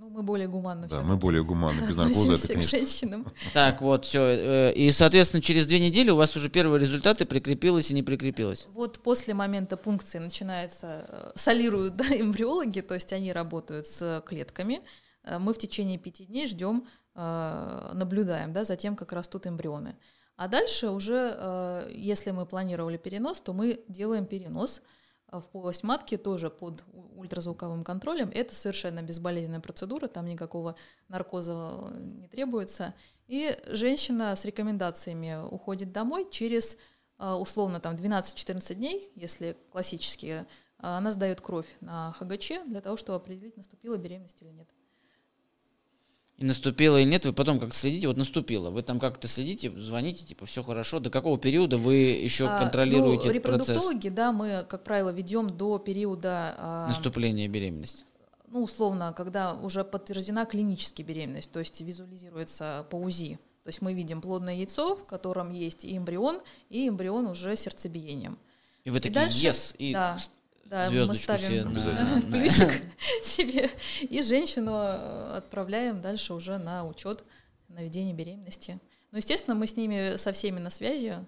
[0.00, 1.82] Ну, мы более гуманно Да, мы более гуманны.
[1.82, 3.26] Без наркоза это, относимся к конечно, женщинам.
[3.52, 4.70] Так, вот, все.
[4.70, 8.66] И, соответственно, через две недели у вас уже первые результаты прикрепилось и не прикрепилось.
[8.72, 14.80] Вот после момента пункции начинается, э, солируют да, эмбриологи, то есть они работают с клетками.
[15.22, 19.96] Э, Мы в течение пяти дней ждем, э, наблюдаем да, за тем, как растут эмбрионы.
[20.36, 24.99] А дальше уже, э, если мы планировали перенос, то мы делаем перенос э,
[25.32, 26.84] в полость матки тоже под
[27.16, 28.30] ультразвуковым контролем.
[28.34, 30.76] Это совершенно безболезненная процедура, там никакого
[31.08, 32.94] наркоза э, не требуется.
[33.28, 36.76] И женщина с рекомендациями уходит домой через
[37.20, 40.46] а, условно там 12-14 дней, если классические,
[40.78, 44.68] а, она сдает кровь на ХГЧ для того, чтобы определить, наступила беременность или нет.
[46.40, 50.24] И наступило или нет, вы потом как следите, вот наступило, вы там как-то следите, звоните,
[50.24, 54.32] типа, все хорошо, до какого периода вы еще А, контролируете ну, этот процесс репродуктологи, да,
[54.32, 58.04] мы, как правило, ведем до периода, а, наступления беременности?
[58.50, 63.38] ну, условно, когда уже подтверждена клинически беременность, то есть визуализируется по УЗИ.
[63.62, 68.38] То есть мы видим плодное яйцо, в котором есть и эмбрион, и эмбрион уже сердцебиением.
[68.84, 70.16] И вы И такие, дальше- yes, и да.
[70.70, 72.82] Да, мы звездочку ставим себе на- плюсик
[73.24, 77.24] себе и женщину э, отправляем дальше уже на учет
[77.68, 78.78] на ведение беременности.
[79.10, 81.18] Ну, естественно, мы с ними со всеми на связи.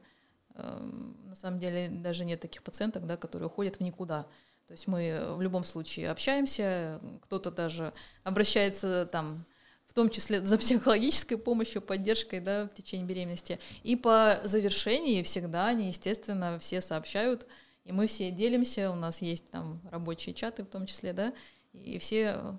[0.55, 4.27] Эм, На самом деле даже нет таких пациенток, да, которые уходят в никуда.
[4.69, 9.45] То есть мы в любом случае общаемся, кто-то даже обращается там
[9.89, 13.59] в том числе за психологической помощью, поддержкой да, в течение беременности.
[13.83, 17.47] И по завершении всегда они, естественно, все сообщают,
[17.85, 21.35] и мы все делимся, у нас есть там рабочие чаты в том числе, да,
[21.73, 22.59] и все э,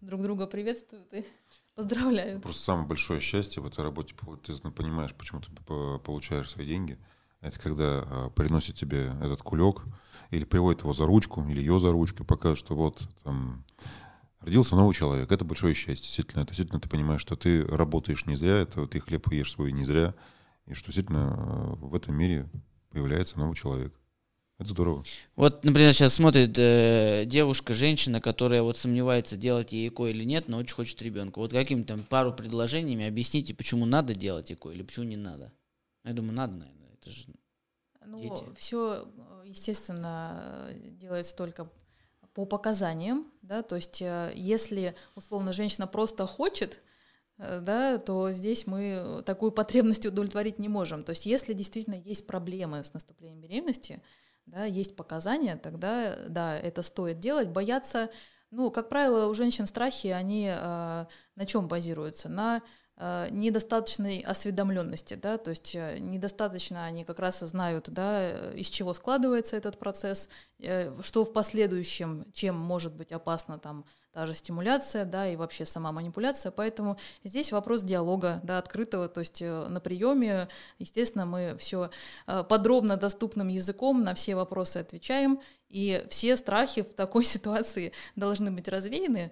[0.00, 1.24] друг друга приветствуют и
[1.74, 2.42] поздравляют.
[2.42, 6.98] Просто самое большое счастье в этой работе, ты понимаешь, почему ты по- получаешь свои деньги,
[7.40, 9.82] это когда а, приносит тебе этот кулек,
[10.30, 13.64] или приводит его за ручку, или ее за ручку, покажет, что вот там
[14.40, 15.30] родился новый человек.
[15.30, 16.40] Это большое счастье, действительно.
[16.40, 19.84] Это действительно ты понимаешь, что ты работаешь не зря, это ты хлеб ешь свой не
[19.84, 20.14] зря,
[20.66, 22.48] и что действительно а, в этом мире
[22.90, 23.94] появляется новый человек.
[24.58, 25.04] Это здорово.
[25.36, 30.48] Вот, например, сейчас смотрит э, девушка, женщина, которая вот сомневается, делать ей ЭКО или нет,
[30.48, 31.38] но очень хочет ребенка.
[31.38, 35.52] Вот каким там пару предложениями объясните, почему надо делать ЭКО или почему не надо.
[36.02, 36.88] Я думаю, надо, наверное.
[37.00, 37.26] Это же
[38.04, 38.44] Ну, Дети.
[38.56, 39.06] все,
[39.44, 41.70] естественно, делается только
[42.34, 46.82] по показаниям, да, то есть э, если, условно, женщина просто хочет,
[47.38, 51.04] э, да, то здесь мы такую потребность удовлетворить не можем.
[51.04, 54.00] То есть если действительно есть проблемы с наступлением беременности,
[54.48, 57.48] да, есть показания, тогда, да, это стоит делать.
[57.48, 58.10] Бояться,
[58.50, 62.28] ну, как правило, у женщин страхи, они э, на чем базируются?
[62.28, 62.62] На
[63.30, 68.92] недостаточной осведомленности, да, то есть э, недостаточно они как раз знают, да, э, из чего
[68.92, 70.28] складывается этот процесс,
[70.58, 75.64] э, что в последующем, чем может быть опасна там та же стимуляция, да, и вообще
[75.64, 80.48] сама манипуляция, поэтому здесь вопрос диалога, да, открытого, то есть э, на приеме,
[80.80, 81.90] естественно, мы все
[82.26, 88.66] подробно доступным языком на все вопросы отвечаем, и все страхи в такой ситуации должны быть
[88.66, 89.30] развеяны.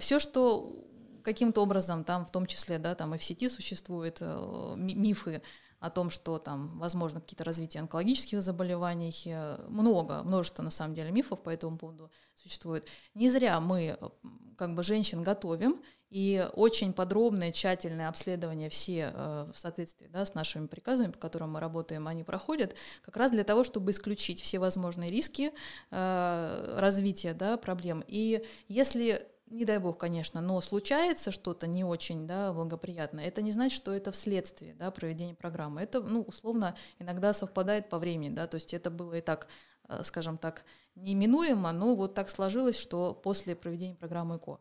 [0.00, 0.82] Все, что
[1.22, 5.42] каким-то образом там, в том числе, да, там и в сети существуют э, ми- мифы
[5.80, 11.10] о том, что там возможно какие-то развития онкологических заболеваний, э, много, множество на самом деле
[11.10, 12.86] мифов по этому поводу существует.
[13.14, 14.08] Не зря мы э,
[14.56, 19.14] как бы женщин готовим, и очень подробное, тщательное обследование все
[19.50, 23.44] в соответствии да, с нашими приказами, по которым мы работаем, они проходят, как раз для
[23.44, 25.52] того, чтобы исключить все возможные риски
[25.90, 28.04] развития да, проблем.
[28.06, 33.52] И если не дай бог, конечно, но случается что-то не очень да, благоприятное, это не
[33.52, 35.82] значит, что это вследствие да, проведения программы.
[35.82, 39.48] Это, ну, условно, иногда совпадает по времени, да, то есть это было и так,
[39.88, 40.64] э, скажем так,
[40.94, 44.58] неименуемо, но вот так сложилось, что после проведения программы ЭКО.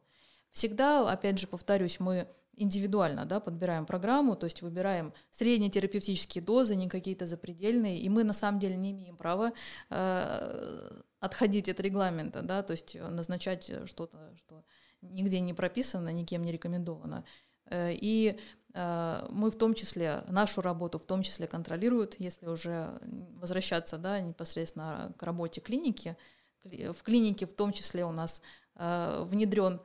[0.51, 6.75] Всегда, опять же, повторюсь, мы индивидуально да, подбираем программу, то есть выбираем средние терапевтические дозы,
[6.75, 9.53] не какие-то запредельные, и мы на самом деле не имеем права
[9.89, 14.63] э, отходить от регламента, да, то есть назначать что-то, что
[15.01, 17.23] нигде не прописано, никем не рекомендовано.
[17.65, 18.37] Э, И
[18.73, 22.99] э, мы в том числе, нашу работу в том числе контролируют, если уже
[23.39, 26.15] возвращаться да, непосредственно к работе клиники.
[26.63, 28.41] Кли- В клинике в том числе у нас
[28.75, 29.79] э, внедрен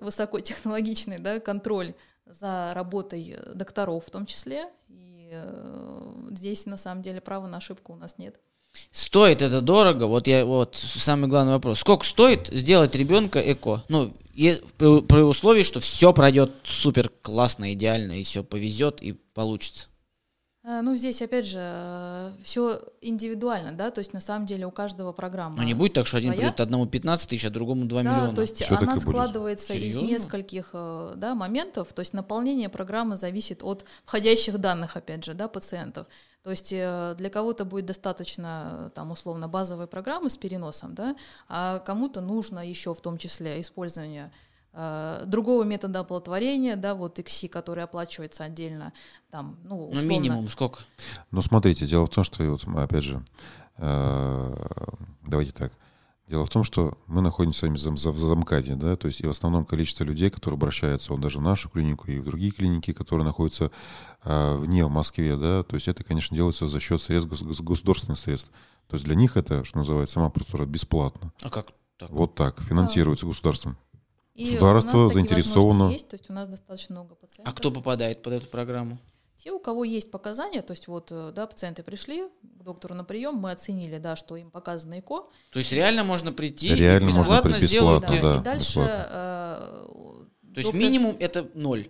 [0.00, 1.94] высокотехнологичный да, контроль
[2.26, 4.66] за работой докторов в том числе.
[4.88, 8.36] И э, здесь на самом деле права на ошибку у нас нет.
[8.90, 10.04] Стоит это дорого?
[10.04, 11.80] Вот я вот самый главный вопрос.
[11.80, 13.82] Сколько стоит сделать ребенка эко?
[13.88, 19.88] Ну, при условии, что все пройдет супер классно, идеально, и все повезет и получится.
[20.66, 24.72] Э, ну, здесь, опять же, э, все индивидуально, да, то есть на самом деле у
[24.72, 25.56] каждого программа.
[25.56, 28.32] Но не будет так, что один придет одному 15 тысяч, а другому 2 да, миллиона.
[28.34, 33.62] то есть все она складывается из нескольких э, да, моментов, то есть наполнение программы зависит
[33.62, 36.08] от входящих данных, опять же, да, пациентов.
[36.42, 41.16] То есть для кого-то будет достаточно, там, условно, базовой программы с переносом, да,
[41.48, 44.30] а кому-то нужно еще в том числе использование
[45.26, 48.92] другого метода оплодотворения, да, вот ИКСИ, который оплачивается отдельно,
[49.30, 50.02] там, ну, условно.
[50.02, 50.80] Ну, минимум сколько?
[51.30, 53.24] Ну, смотрите, дело в том, что, вот, опять же,
[53.78, 54.54] э,
[55.22, 55.72] давайте так,
[56.28, 60.02] Дело в том, что мы находимся в замкаде, да, то есть и в основном количество
[60.02, 63.70] людей, которые обращаются вот даже в нашу клинику и в другие клиники, которые находятся
[64.24, 67.30] э, вне в Москве, да, то есть это, конечно, делается за счет средств
[67.62, 68.50] государственных средств.
[68.88, 71.32] То есть для них это, что называется, сама процедура бесплатно.
[71.42, 72.10] А как так?
[72.10, 73.28] Вот так, финансируется а.
[73.28, 73.78] государством.
[74.36, 75.90] И Государство заинтересовано.
[75.90, 77.54] Есть, то есть у нас достаточно много пациентов.
[77.54, 78.98] А кто попадает под эту программу?
[79.42, 83.04] Те, у кого есть показания, то есть вот, э, да, пациенты пришли к доктору на
[83.04, 85.24] прием, мы оценили, да, что им показано ЭКО.
[85.52, 88.22] То есть реально можно прийти реально и бесплатно, можно прийти бесплатно сделать.
[88.22, 88.80] Да, да, и дальше...
[88.80, 89.86] Э,
[90.54, 91.88] то есть минимум это ноль.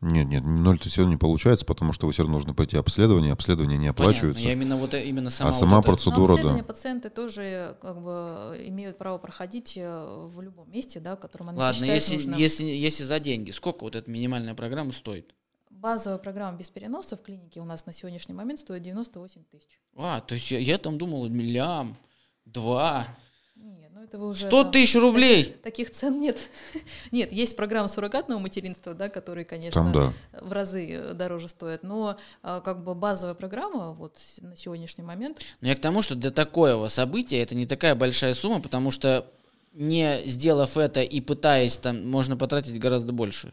[0.00, 3.34] Нет, нет, ноль-то все равно не получается, потому что вы все равно нужно пройти обследование,
[3.34, 4.42] обследование не оплачивается.
[4.42, 5.50] Понятно, я именно вот именно сама.
[5.50, 6.56] А сама вот процедура, это...
[6.56, 6.62] да.
[6.62, 11.58] пациенты тоже как бы имеют право проходить э, в любом месте, да, в котором они
[11.58, 12.38] Ладно, если, нужным.
[12.38, 15.34] если, если за деньги, сколько вот эта минимальная программа стоит?
[15.68, 19.80] Базовая программа без переноса в клинике у нас на сегодняшний момент стоит 98 тысяч.
[19.96, 21.98] А, то есть я, я там думал миллиам,
[22.46, 23.18] два.
[23.62, 24.46] Нет, ну это вы уже...
[24.46, 25.44] 100 тысяч рублей!
[25.44, 26.38] Таких, таких цен нет.
[27.12, 30.12] нет, есть программа суррогатного материнства, да, которые, конечно, Там, да.
[30.40, 35.38] в разы э, дороже стоят, но а, как бы базовая программа вот на сегодняшний момент...
[35.60, 39.26] Но я к тому, что для такого события это не такая большая сумма, потому что
[39.72, 43.52] не сделав это и пытаясь, там можно потратить гораздо больше.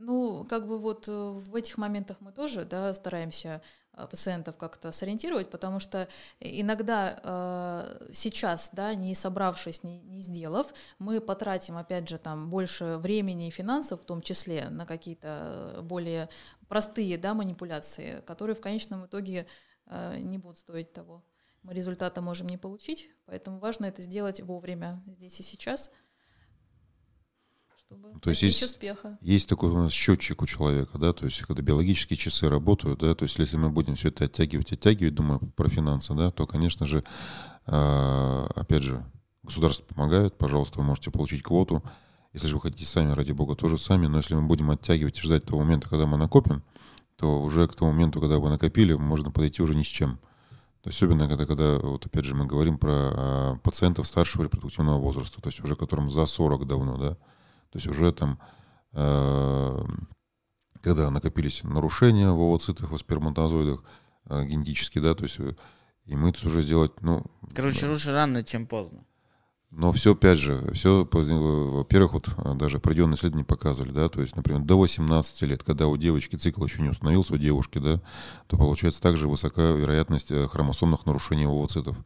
[0.00, 3.60] Ну, как бы вот э, в этих моментах мы тоже да, стараемся
[3.92, 6.06] э, пациентов как-то сориентировать, потому что
[6.38, 12.98] иногда э, сейчас, да, не собравшись, не, не сделав, мы потратим, опять же, там больше
[12.98, 16.28] времени и финансов, в том числе на какие-то э, более
[16.68, 19.48] простые да, манипуляции, которые в конечном итоге
[19.86, 21.24] э, не будут стоить того.
[21.64, 25.90] Мы результата можем не получить, поэтому важно это сделать вовремя, здесь и сейчас–
[27.88, 29.18] чтобы то есть есть, успеха.
[29.22, 33.14] Есть такой у нас счетчик у человека, да, то есть когда биологические часы работают, да,
[33.14, 36.84] то есть если мы будем все это оттягивать, оттягивать, думаю про финансы, да, то, конечно
[36.84, 37.02] же,
[37.66, 39.04] э, опять же,
[39.42, 41.82] государство помогает, пожалуйста, вы можете получить квоту.
[42.34, 45.22] Если же вы хотите сами, ради бога, тоже сами, но если мы будем оттягивать и
[45.22, 46.62] ждать того момента, когда мы накопим,
[47.16, 50.18] то уже к тому моменту, когда вы накопили, можно подойти уже ни с чем.
[50.82, 54.98] То есть особенно когда, когда, вот опять же, мы говорим про а, пациентов старшего репродуктивного
[54.98, 57.16] возраста, то есть уже которым за 40 давно, да,
[57.70, 58.38] то есть уже там,
[58.92, 59.84] э,
[60.80, 63.82] когда накопились нарушения в овоцитах, в сперматозоидах
[64.26, 65.54] э, генетически, да, то есть э,
[66.06, 67.24] и мы тут уже сделать, ну...
[67.54, 67.92] Короче, да.
[67.92, 69.04] лучше рано, чем поздно.
[69.70, 74.62] Но все, опять же, все, во-первых, вот даже определенные исследования показывали, да, то есть, например,
[74.62, 78.00] до 18 лет, когда у девочки цикл еще не установился у девушки, да,
[78.46, 81.98] то получается также высока вероятность хромосомных нарушений овоцитов.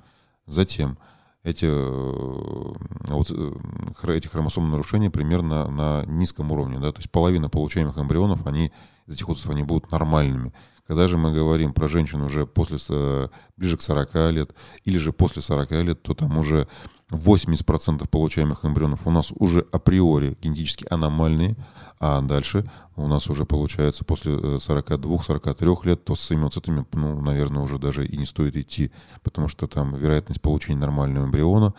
[0.46, 0.98] Затем,
[1.44, 2.72] эти, э,
[3.08, 6.78] вот, э, эти хромосомные нарушения примерно на низком уровне.
[6.78, 6.92] Да?
[6.92, 8.72] То есть половина получаемых эмбрионов, они,
[9.06, 10.52] из этих отцветов, они будут нормальными.
[10.86, 14.54] Когда же мы говорим про женщину уже после, э, ближе к 40 лет
[14.84, 16.66] или же после 40 лет, то там уже
[17.10, 21.56] 80% получаемых эмбрионов у нас уже априори генетически аномальные,
[22.00, 27.62] а дальше у нас уже получается после 42-43 э, лет, то с семиоцитами, ну, наверное,
[27.62, 28.90] уже даже и не стоит идти,
[29.22, 31.74] потому что там вероятность получения нормального эмбриона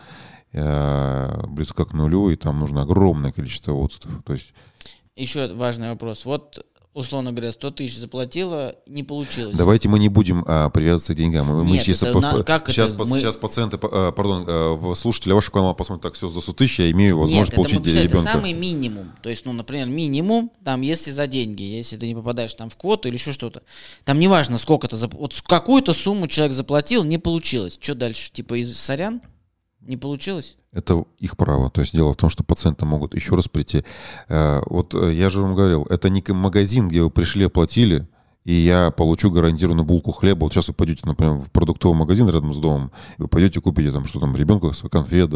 [0.52, 4.10] э, близко к нулю, и там нужно огромное количество оцитов.
[4.24, 4.54] То есть
[5.16, 6.24] еще важный вопрос.
[6.24, 9.56] Вот условно говоря, 100 тысяч заплатила, не получилось.
[9.58, 11.46] Давайте мы не будем а, привязываться к деньгам.
[11.46, 12.98] Мы Нет, сейчас, это, по, как сейчас, это?
[13.00, 13.18] По, мы...
[13.18, 16.90] сейчас пациенты, а, пардон, а, слушатели вашего канала посмотрят, так, все, за 100 тысяч я
[16.92, 18.16] имею возможность Нет, получить это, ребенка.
[18.18, 19.12] это самый минимум.
[19.22, 22.76] То есть, ну, например, минимум, там, если за деньги, если ты не попадаешь там в
[22.76, 23.62] квоту или еще что-то,
[24.04, 27.78] там неважно, сколько то вот какую-то сумму человек заплатил, не получилось.
[27.80, 28.30] Что дальше?
[28.32, 29.20] Типа из сорян?
[29.86, 30.56] Не получилось?
[30.72, 31.70] Это их право.
[31.70, 33.84] То есть дело в том, что пациенты могут еще раз прийти.
[34.28, 38.08] Э, вот э, я же вам говорил, это не магазин, где вы пришли, оплатили,
[38.44, 40.44] и я получу гарантированную булку хлеба.
[40.44, 43.92] Вот сейчас вы пойдете, например, в продуктовый магазин рядом с домом, и вы пойдете купите
[43.92, 45.30] там, что там, ребенку конфет,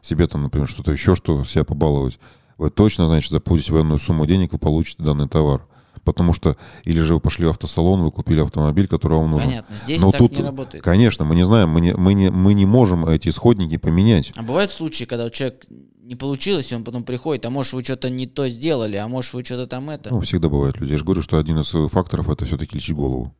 [0.00, 2.18] себе там, например, что-то еще, что себя побаловать.
[2.58, 5.66] вы точно что заплатите военную сумму денег, вы получите данный товар.
[6.04, 9.48] Потому что, или же вы пошли в автосалон, вы купили автомобиль, который вам нужен.
[9.48, 10.82] Понятно, здесь Но так тут, не работает.
[10.82, 14.32] Конечно, мы не знаем, мы не, мы, не, мы не можем эти исходники поменять.
[14.34, 15.66] А бывают случаи, когда у человека
[16.02, 19.32] не получилось, и он потом приходит, а может вы что-то не то сделали, а может
[19.32, 20.10] вы что-то там это.
[20.10, 20.92] Ну, всегда бывают люди.
[20.92, 23.34] Я же говорю, что один из факторов это все-таки лечить голову.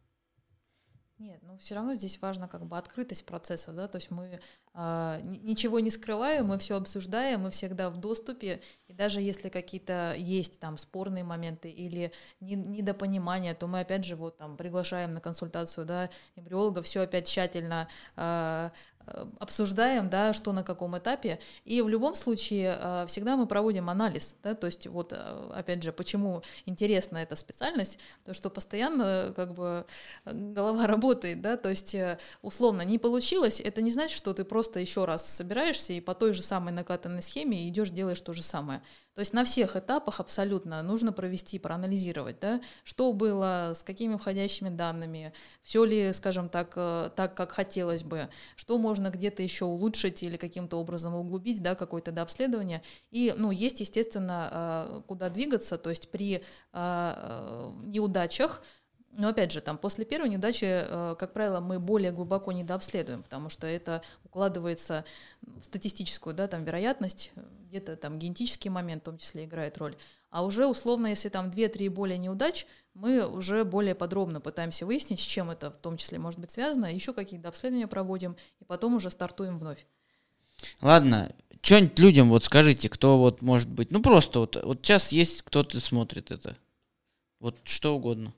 [1.63, 4.41] Все равно здесь важно как бы открытость процесса, да, то есть мы
[4.75, 10.15] ни- ничего не скрываем, мы все обсуждаем, мы всегда в доступе, и даже если какие-то
[10.17, 12.11] есть там спорные моменты или
[12.41, 17.29] не- недопонимания, то мы опять же вот там приглашаем на консультацию, да, эмбриолога, все опять
[17.29, 17.87] тщательно
[18.17, 18.73] а,
[19.39, 24.37] обсуждаем, да, что на каком этапе, и в любом случае а, всегда мы проводим анализ,
[24.43, 29.55] да, то есть вот а, опять же, почему интересна эта специальность, то что постоянно как
[29.55, 29.87] бы
[30.25, 34.81] голова работает, да, то есть э, условно не получилось, это не значит, что ты просто
[34.81, 38.83] еще раз собираешься и по той же самой накатанной схеме идешь делаешь то же самое.
[39.15, 44.71] То есть на всех этапах абсолютно нужно провести, проанализировать, да, что было, с какими входящими
[44.71, 50.23] данными, все ли, скажем так, э, так, как хотелось бы, что можно где-то еще улучшить
[50.23, 52.83] или каким-то образом углубить, да, какое-то дообследование.
[53.11, 56.43] И, ну, есть, естественно, э, куда двигаться, то есть при
[56.73, 58.63] э, неудачах
[59.13, 63.51] но опять же, там после первой неудачи, э, как правило, мы более глубоко недообследуем, потому
[63.51, 65.05] что это укладывается
[65.43, 67.33] в статистическую, да, там вероятность,
[67.69, 69.97] где-то там генетический момент в том числе играет роль.
[70.31, 75.25] А уже условно, если там 2-3 более неудач, мы уже более подробно пытаемся выяснить, с
[75.25, 79.11] чем это в том числе может быть связано, еще какие-то обследования проводим, и потом уже
[79.11, 79.87] стартуем вновь.
[80.81, 85.43] Ладно, что-нибудь людям вот скажите, кто вот может быть, ну просто вот, вот сейчас есть
[85.43, 86.57] кто-то смотрит это,
[87.41, 88.33] вот что угодно.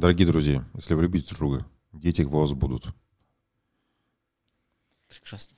[0.00, 2.86] Дорогие друзья, если вы любите друг друга, дети у вас будут.
[5.08, 5.56] Прекрасно.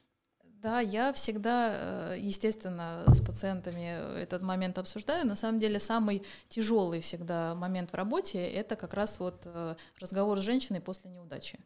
[0.63, 5.27] Да, я всегда, э, естественно, с пациентами этот момент обсуждаю.
[5.27, 10.41] На самом деле самый тяжелый всегда момент в работе– это как раз вот э, разговор
[10.41, 11.59] с женщиной после неудачи.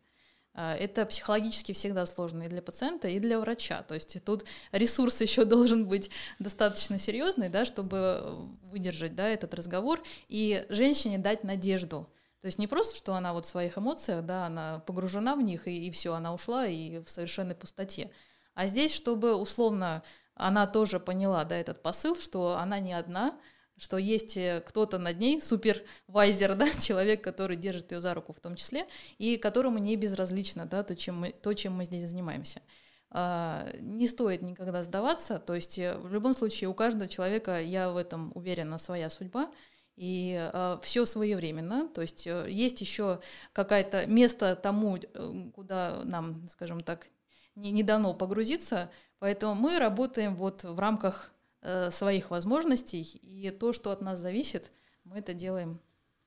[0.53, 3.83] А, Это психологически всегда сложно и для пациента, и для врача.
[3.83, 10.03] То есть тут ресурс еще должен быть достаточно серьезный, да, чтобы выдержать да, этот разговор
[10.29, 12.09] и женщине дать надежду.
[12.47, 15.67] То есть не просто, что она вот в своих эмоциях, да, она погружена в них,
[15.67, 18.13] и, и все, она ушла и в совершенной пустоте.
[18.55, 20.05] А здесь, чтобы условно
[20.37, 23.37] она тоже поняла, да, этот посыл, что она не одна,
[23.77, 28.39] что есть э, кто-то над ней, супервайзер, да, человек, который держит ее за руку в
[28.39, 28.87] том числе,
[29.19, 32.63] и которому не безразлично, да, то, чем мы, то, чем мы здесь занимаемся.
[33.11, 37.91] А, Не стоит никогда сдаваться, то есть э, в любом случае у каждого человека, я
[37.91, 39.51] в этом уверена, своя судьба,
[39.97, 40.51] и
[40.83, 43.21] все своевременно, то есть э, есть еще
[43.53, 47.07] какое-то место тому, э, куда нам, скажем так,
[47.55, 51.33] не, не дано погрузиться, поэтому мы работаем вот в рамках
[51.63, 54.71] э, своих возможностей, и то, что от нас зависит,
[55.05, 55.81] мы это делаем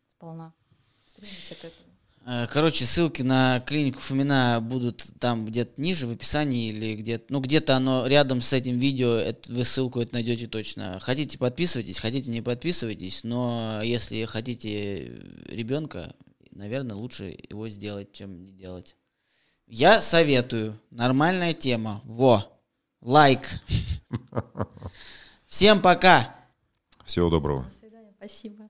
[0.07, 0.53] сполна.
[1.05, 1.88] Стремимся к этому.
[2.29, 7.39] Э, Короче, ссылки на клинику Фомина будут там где-то ниже в описании или где-то, ну
[7.39, 10.99] где-то оно рядом с этим видео, это, вы ссылку это найдете точно.
[10.99, 16.13] Хотите подписывайтесь, хотите не подписывайтесь, но если хотите ребенка,
[16.51, 18.95] наверное, лучше его сделать, чем не делать.
[19.65, 20.79] Я советую.
[20.91, 22.01] Нормальная тема.
[22.03, 22.45] Во.
[23.01, 23.59] Лайк.
[25.47, 26.35] Всем пока.
[27.05, 27.63] Всего доброго.
[27.63, 28.69] До свидания, спасибо.